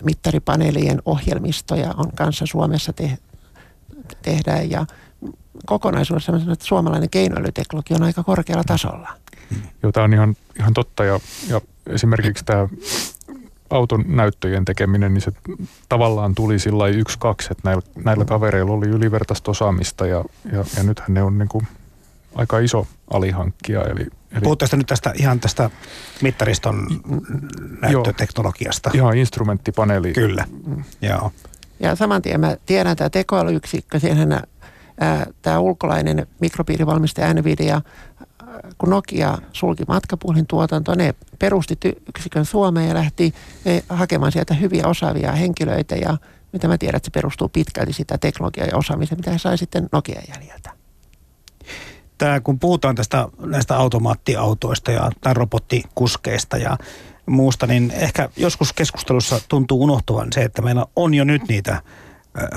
[0.03, 3.17] mittaripaneelien ohjelmistoja on kanssa Suomessa te-
[4.21, 4.85] tehdään ja
[5.65, 9.09] kokonaisuudessa että suomalainen keinoälyteknologia on aika korkealla tasolla.
[9.83, 11.19] Joo, tämä on ihan, ihan totta ja,
[11.49, 12.67] ja esimerkiksi tämä
[13.69, 15.31] auton näyttöjen tekeminen, niin se
[15.89, 20.83] tavallaan tuli sillä yksi, kaksi, että näillä, näillä kavereilla oli ylivertaista osaamista ja, ja, ja
[20.83, 21.67] nythän ne on niin kuin
[22.35, 23.81] aika iso alihankkija.
[23.81, 24.01] Eli,
[24.31, 25.69] eli Puhuttaisiin nyt tästä ihan tästä
[26.21, 26.87] mittariston
[27.81, 28.91] näyttöteknologiasta.
[28.93, 30.13] Ihan instrumenttipaneeli.
[30.13, 30.45] Kyllä,
[31.01, 31.31] joo.
[31.79, 34.41] Ja saman tien mä tiedän tämä tekoälyyksikkö, siihen
[35.41, 37.81] tämä ulkolainen mikropiirivalmistaja Nvidia,
[38.77, 39.83] kun Nokia sulki
[40.47, 41.77] tuotanto, ne perusti
[42.09, 43.33] yksikön Suomeen ja lähti
[43.65, 46.17] e, hakemaan sieltä hyviä osaavia henkilöitä ja
[46.53, 49.89] mitä mä tiedän, että se perustuu pitkälti sitä teknologiaa ja osaamiseen, mitä he sai sitten
[49.91, 50.71] Nokian jäljiltä
[52.19, 56.77] tämä, kun puhutaan tästä näistä automaattiautoista ja tai robottikuskeista ja
[57.25, 61.81] muusta, niin ehkä joskus keskustelussa tuntuu unohtuvan se, että meillä on jo nyt niitä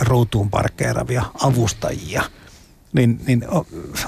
[0.00, 2.22] ruutuun parkkeeravia avustajia.
[2.92, 3.44] Niin, niin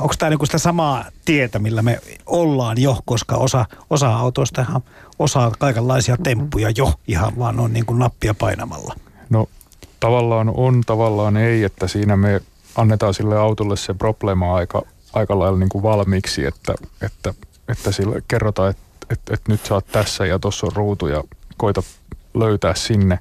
[0.01, 4.81] onko tämä niinku sitä samaa tietä, millä me ollaan jo, koska osa, osa autoista
[5.19, 8.95] osaa kaikenlaisia temppuja jo ihan vaan on niin kuin nappia painamalla?
[9.31, 9.49] No
[10.01, 12.41] tavallaan on, tavallaan ei, että siinä me
[12.77, 14.83] annetaan sille autolle se problema aika
[15.15, 17.35] aika lailla niin kuin valmiiksi, että, että,
[17.69, 21.25] että sille kerrotaan, että, että, että nyt sä oot tässä ja tuossa on ruutu ja
[21.57, 21.83] koita
[22.35, 23.19] löytää sinne.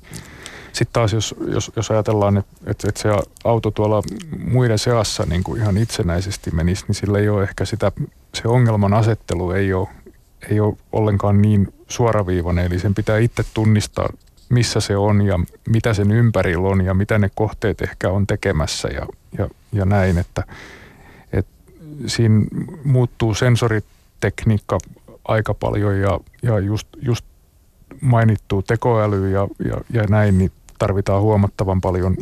[0.72, 3.10] Sitten taas jos, jos, jos ajatellaan, että, että, että se
[3.44, 4.02] auto tuolla
[4.48, 7.92] muiden seassa niin kuin ihan itsenäisesti menisi, niin sillä ei ole ehkä sitä,
[8.34, 9.88] se ongelman asettelu ei ole,
[10.50, 14.10] ei ole ollenkaan niin suoraviivainen, eli sen pitää itse tunnistaa,
[14.50, 15.40] missä se on ja
[15.70, 20.18] mitä sen ympärillä on ja mitä ne kohteet ehkä on tekemässä ja, ja, ja näin,
[20.18, 20.44] että
[22.08, 22.46] siinä
[22.84, 24.78] muuttuu sensoritekniikka
[25.28, 27.26] aika paljon ja, ja just, just
[28.02, 32.18] mainittu tekoäly ja, ja, ja näin, niin tarvitaan huomattavan paljon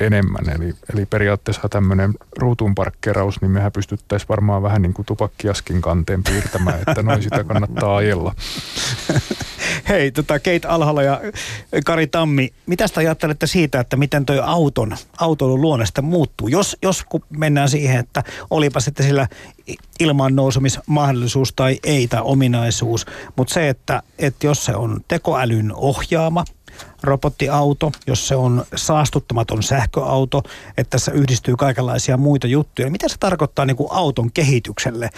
[0.00, 0.48] enemmän.
[0.48, 6.78] Eli, eli periaatteessa tämmöinen ruutunparkkeraus, niin mehän pystyttäisiin varmaan vähän niin kuin tupakkiaskin kanteen piirtämään,
[6.86, 8.34] että noin sitä kannattaa ajella.
[9.88, 11.20] Hei, tota Kate Alhala ja
[11.84, 16.48] Kari Tammi, mitä sitä ajattelette siitä, että miten tuo auton, autoilun luonne muuttuu?
[16.48, 19.28] Jos, jos kun mennään siihen, että olipa sitten sillä
[20.00, 26.44] ilman nousemismahdollisuus tai ei tai ominaisuus, mutta se, että, että jos se on tekoälyn ohjaama,
[27.02, 30.42] robottiauto, jos se on saastuttamaton sähköauto,
[30.76, 32.90] että tässä yhdistyy kaikenlaisia muita juttuja.
[32.90, 35.10] Mitä se tarkoittaa niin kuin auton kehitykselle?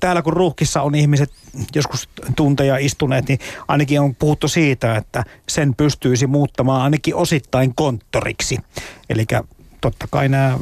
[0.00, 1.32] täällä kun ruuhkissa on ihmiset
[1.74, 8.58] joskus tunteja istuneet, niin ainakin on puhuttu siitä, että sen pystyisi muuttamaan ainakin osittain konttoriksi.
[9.10, 9.26] Eli
[9.80, 10.58] totta kai nämä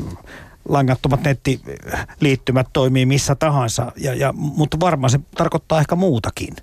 [0.69, 6.57] langattomat nettiliittymät toimii missä tahansa, ja, ja, mutta varmaan se tarkoittaa ehkä muutakin.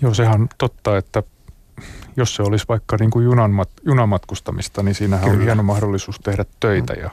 [0.00, 1.22] Joo, sehän on totta, että
[2.16, 3.50] jos se olisi vaikka niin kuin junan,
[3.84, 5.40] junamatkustamista, niin siinähän Kyllä.
[5.40, 6.92] on hieno mahdollisuus tehdä töitä.
[6.92, 7.10] Ja,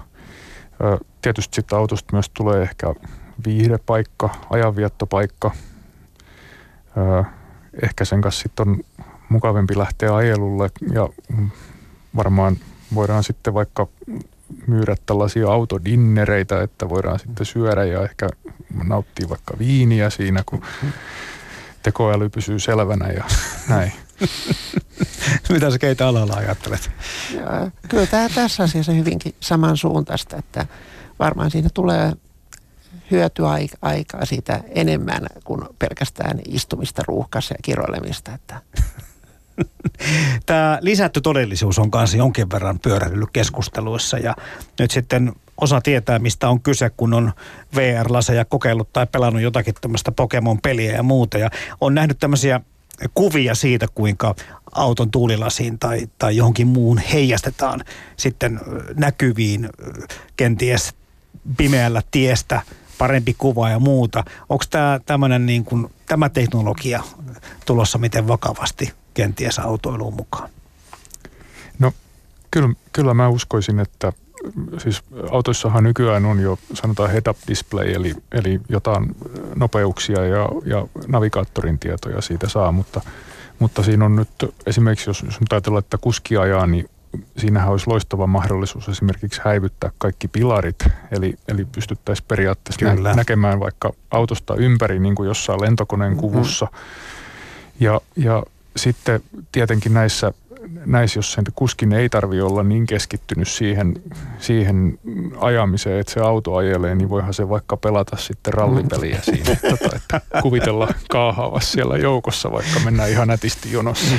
[0.84, 2.94] ö, tietysti sitten autosta myös tulee ehkä
[3.46, 5.52] viihdepaikka, ajanviettopaikka.
[6.98, 7.24] Ö,
[7.84, 8.80] ehkä sen kanssa sitten on
[9.30, 11.10] mukavempi lähteä ajelulle ja
[12.16, 12.58] varmaan
[12.96, 13.88] voidaan sitten vaikka
[14.68, 18.30] myydä tällaisia autodinnereitä, että voidaan sitten syödä ja ehkä
[18.84, 20.62] nauttia vaikka viiniä siinä, kun
[21.84, 23.24] tekoäly pysyy selvänä ja
[23.70, 23.92] näin.
[25.50, 26.92] Mitä sä Keitä Alalla ajattelet?
[27.36, 30.66] Ja, kyllä tämä tässä asiassa hyvinkin samansuuntaista, että
[31.20, 32.14] varmaan siinä tulee
[33.12, 33.50] hyötyä
[33.82, 38.34] aikaa siitä enemmän kuin pelkästään istumista ruuhkassa ja kiroilemista.
[38.34, 38.62] Että.
[40.46, 44.36] Tämä lisätty todellisuus on kanssa jonkin verran pyöräillyt keskusteluissa ja
[44.80, 47.34] nyt sitten osa tietää, mistä on kyse, kun on
[47.76, 51.38] VR-laseja kokeillut tai pelannut jotakin tämmöistä Pokemon-peliä ja muuta.
[51.38, 51.50] Ja
[51.82, 52.62] on nähnyt tämmöisiä
[53.14, 54.36] kuvia siitä, kuinka
[54.72, 57.84] auton tuulilasiin tai, tai johonkin muun heijastetaan
[58.18, 58.60] sitten
[58.96, 59.70] näkyviin
[60.38, 60.94] kenties
[61.58, 62.62] pimeällä tiestä
[62.98, 64.24] parempi kuva ja muuta.
[64.50, 64.64] Onko
[65.06, 67.04] tämä niin kuin, tämä teknologia
[67.66, 70.50] tulossa miten vakavasti kenties autoiluun mukaan?
[71.80, 71.94] No
[72.52, 74.14] kyllä, kyllä mä uskoisin, että
[74.78, 79.16] siis autoissahan nykyään on jo sanotaan head-up display, eli, eli jotain
[79.56, 83.02] nopeuksia ja, ja navigaattorin tietoja siitä saa, mutta,
[83.60, 84.30] mutta siinä on nyt
[84.66, 86.90] esimerkiksi, jos, jos ajatellaan, että kuski ajaa, niin
[87.38, 93.94] siinähän olisi loistava mahdollisuus esimerkiksi häivyttää kaikki pilarit, eli, eli pystyttäisiin periaatteessa nä- näkemään vaikka
[94.12, 96.66] autosta ympäri niin kuin jossain lentokoneen kuvussa.
[96.66, 97.86] Mm-hmm.
[97.86, 98.44] Ja, ja
[98.76, 99.22] sitten
[99.52, 100.34] tietenkin näissä
[100.86, 103.94] näissä, jos sen kuskin ei tarvi olla niin keskittynyt siihen,
[104.40, 105.00] siihen
[105.40, 110.22] ajamiseen, että se auto ajelee, niin voihan se vaikka pelata sitten rallipeliä siinä, tota, että
[110.42, 114.16] kuvitella kaahaavassa siellä joukossa, vaikka mennään ihan nätisti jonossa.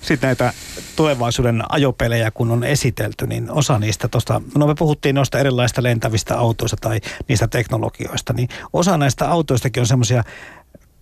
[0.00, 0.52] Sitten näitä
[0.96, 6.38] tulevaisuuden ajopelejä, kun on esitelty, niin osa niistä tuosta, no me puhuttiin noista erilaisista lentävistä
[6.38, 10.24] autoista tai niistä teknologioista, niin osa näistä autoistakin on semmoisia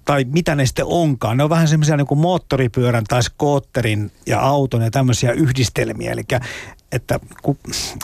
[0.05, 1.37] tai mitä ne sitten onkaan.
[1.37, 6.13] Ne on vähän semmoisia niin kuin moottoripyörän tai skootterin ja auton ja tämmöisiä yhdistelmiä.
[6.13, 6.23] Eli
[6.93, 7.21] että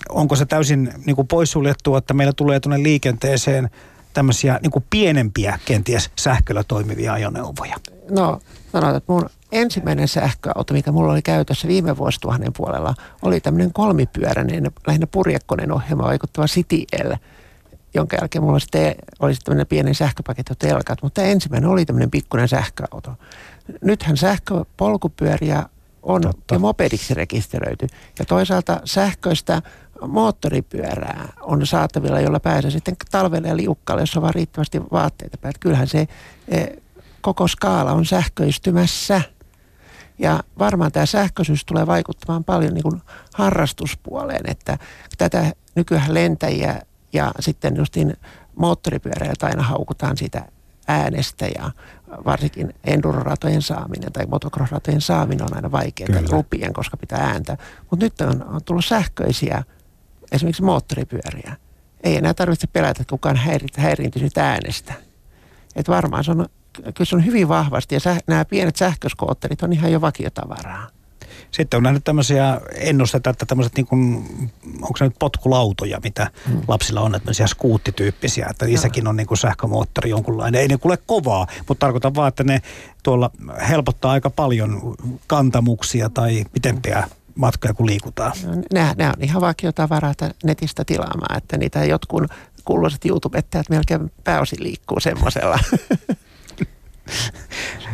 [0.09, 3.71] onko se täysin niin kuin poissuljettua, että meillä tulee tuonne liikenteeseen
[4.13, 7.77] tämmöisiä niin kuin pienempiä kenties sähköllä toimivia ajoneuvoja?
[8.11, 8.41] No
[8.73, 14.71] sanotaan, että mun ensimmäinen sähköauto, mikä mulla oli käytössä viime vuosituhannen puolella, oli tämmöinen kolmipyöräinen,
[14.87, 17.13] lähinnä purjekkoneen ohjelma vaikuttava City L–
[17.95, 22.49] jonka jälkeen mulla sitten oli sitten tämmöinen pieni sähköpaketti telkat, mutta ensimmäinen oli tämmöinen pikkuinen
[22.49, 23.15] sähköauto.
[23.83, 25.65] Nythän sähköpolkupyöriä
[26.03, 26.55] on Totta.
[26.55, 27.87] ja mopediksi rekisteröity.
[28.19, 29.63] Ja toisaalta sähköistä
[30.09, 35.59] moottoripyörää on saatavilla, jolla pääsee sitten talvelle ja liukkaalle, jos on vaan riittävästi vaatteita päällä.
[35.61, 36.09] Kyllähän se
[36.49, 36.67] e,
[37.21, 39.23] koko skaala on sähköistymässä.
[40.19, 43.03] Ja varmaan tämä sähköisyys tulee vaikuttamaan paljon niin kuin
[43.35, 44.79] harrastuspuoleen, että
[45.19, 46.83] tätä nykyään lentäjiä
[47.13, 48.17] ja sitten justiin
[48.57, 50.45] moottoripyöräilijät aina haukutaan siitä
[50.89, 51.71] äänestä ja
[52.25, 57.57] varsinkin enduroratojen saaminen tai motocross-ratojen saaminen on aina vaikeaa lupien, koska pitää ääntä.
[57.91, 59.63] Mutta nyt on, on tullut sähköisiä
[60.33, 61.57] esimerkiksi moottoripyöriä.
[62.03, 63.39] Ei enää tarvitse pelätä, että kukaan
[63.77, 64.95] häiriintyy äänestä.
[65.77, 66.47] Et varmaan se on
[66.83, 70.89] kyllä se on hyvin vahvasti ja säh, nämä pienet sähköskootterit on ihan jo vakiotavaraa.
[71.51, 74.25] Sitten on nähnyt tämmöisiä ennusteita, että tämmöiset niin kuin,
[74.83, 76.61] onko se nyt potkulautoja, mitä hmm.
[76.69, 80.61] lapsilla on, että tämmöisiä skuuttityyppisiä, että niissäkin on niin kuin sähkömoottori jonkunlainen.
[80.61, 82.63] Ei ne kuule kovaa, mutta tarkoitan vaan, että ne
[83.03, 83.31] tuolla
[83.69, 84.95] helpottaa aika paljon
[85.27, 88.33] kantamuksia tai pitempiä matkoja, kun liikutaan.
[88.73, 90.15] Nämä, nämä on ihan vakiotavaraa
[90.45, 92.23] netistä tilaamaan, että niitä jotkut
[92.65, 95.59] kuuluiset YouTube-ettajat melkein pääosin liikkuu semmoisella.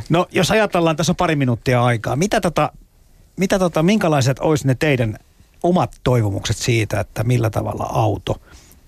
[0.09, 2.17] No jos ajatellaan, tässä on pari minuuttia aikaa.
[2.17, 2.73] Mitä tota,
[3.37, 5.19] mitä tota, minkälaiset olisi ne teidän
[5.63, 8.41] omat toivomukset siitä, että millä tavalla auto,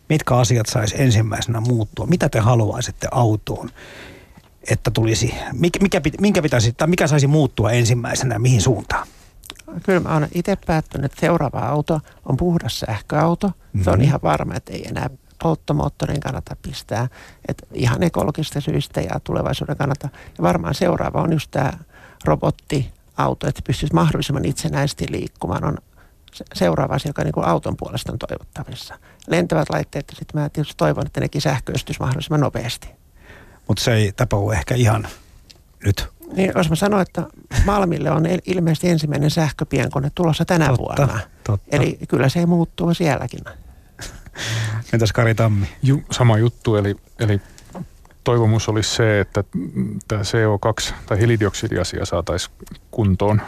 [0.09, 2.07] mitkä asiat saisi ensimmäisenä muuttua?
[2.07, 3.71] Mitä te haluaisitte autoon,
[4.71, 9.07] että tulisi, mikä, mikä, minkä pitäisi, tai mikä saisi muuttua ensimmäisenä ja mihin suuntaan?
[9.83, 13.47] Kyllä mä olen itse päättänyt, että seuraava auto on puhdas sähköauto.
[13.47, 13.85] Mm-hmm.
[13.85, 14.05] Se on mhm.
[14.05, 15.11] ihan varma, että ei enää
[15.43, 17.09] polttomoottorin kannata pistää.
[17.49, 20.09] Että ihan ekologista syistä ja tulevaisuuden kannalta.
[20.39, 21.73] Ja varmaan seuraava on just tämä
[22.25, 25.79] robotti, auto, että pystyisi mahdollisimman itsenäisesti liikkumaan, on
[26.55, 28.99] seuraava asia, joka niin kuin auton puolesta on toivottavissa.
[29.27, 32.89] Lentävät laitteet, sitten mä tietysti toivon, että nekin sähköistys mahdollisimman nopeasti.
[33.69, 35.09] Mutta se ei tapahdu ehkä ihan
[35.85, 36.09] nyt.
[36.37, 37.23] Niin, jos mä sanon, että
[37.65, 41.21] Malmille on ilmeisesti ensimmäinen sähköpienkone tulossa tänä totta, vuonna.
[41.45, 41.77] Totta.
[41.77, 43.41] Eli kyllä se ei muuttuu sielläkin.
[44.93, 45.67] Entäs Kari Tammi?
[45.83, 47.41] Ju, sama juttu, eli, eli
[48.29, 49.45] toivomus olisi se, että
[50.09, 52.55] tämä CO2 tai hiilidioksidiasia saataisiin
[52.91, 53.41] kuntoon,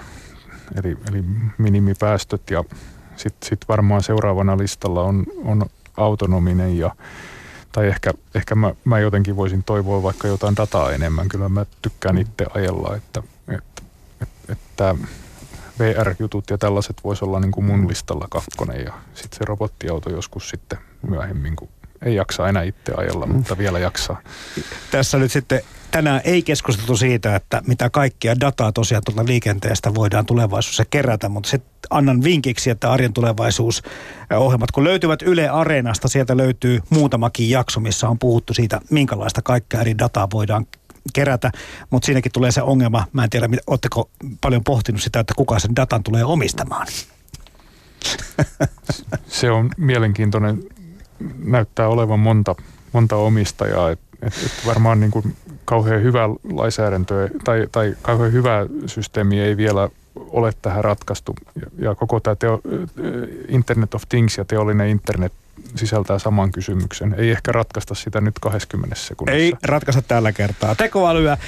[0.76, 1.24] eli, eli
[1.58, 2.64] minimipäästöt ja
[3.16, 5.66] sitten sit varmaan seuraavana listalla on, on
[5.96, 6.94] autonominen ja
[7.72, 11.28] tai ehkä, ehkä mä, mä jotenkin voisin toivoa vaikka jotain dataa enemmän.
[11.28, 13.82] Kyllä mä tykkään itse ajella, että, että,
[14.22, 14.94] että, että
[15.78, 20.48] VR-jutut ja tällaiset voisi olla niin kuin mun listalla kakkonen ja sitten se robottiauto joskus
[20.48, 20.78] sitten
[21.08, 21.68] myöhemmin, kun
[22.04, 24.20] ei jaksa enää itse ajella, mutta vielä jaksaa.
[24.90, 30.26] Tässä nyt sitten tänään ei keskusteltu siitä, että mitä kaikkia dataa tosiaan tuolta liikenteestä voidaan
[30.26, 36.80] tulevaisuudessa kerätä, mutta sitten annan vinkiksi, että Arjen tulevaisuusohjelmat, kun löytyvät Yle Areenasta, sieltä löytyy
[36.90, 40.66] muutamakin jakso, missä on puhuttu siitä, minkälaista kaikkea eri dataa voidaan
[41.12, 41.50] kerätä,
[41.90, 45.76] mutta siinäkin tulee se ongelma, mä en tiedä, oletteko paljon pohtinut sitä, että kuka sen
[45.76, 46.86] datan tulee omistamaan?
[49.26, 50.62] Se on mielenkiintoinen
[51.44, 52.54] näyttää olevan monta,
[52.92, 53.90] monta omistajaa.
[53.90, 59.56] Et, et, et varmaan niin kuin kauhean hyvä lainsäädäntö tai, tai kauhean hyvä systeemi ei
[59.56, 61.34] vielä ole tähän ratkaistu.
[61.60, 62.60] Ja, ja koko tämä teo,
[63.48, 65.32] Internet of Things ja teollinen internet
[65.76, 67.14] sisältää saman kysymyksen.
[67.18, 69.36] Ei ehkä ratkaista sitä nyt 20 sekunnissa.
[69.36, 70.74] Ei ratkaista tällä kertaa.
[70.74, 71.38] Tekoälyä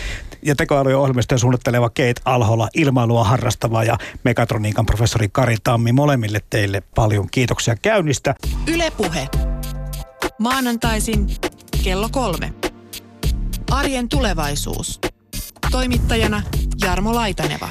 [0.42, 5.92] ja tekoälyä ohjelmistoja suunnitteleva Kate Alhola, ilmailua harrastava ja mekatroniikan professori Kari Tammi.
[5.92, 8.34] Molemmille teille paljon kiitoksia käynnistä.
[8.74, 9.28] Ylepuhe.
[10.38, 11.36] Maanantaisin
[11.84, 12.54] kello kolme.
[13.70, 15.00] Arjen tulevaisuus.
[15.70, 16.42] Toimittajana
[16.84, 17.68] Jarmo Laitaneva.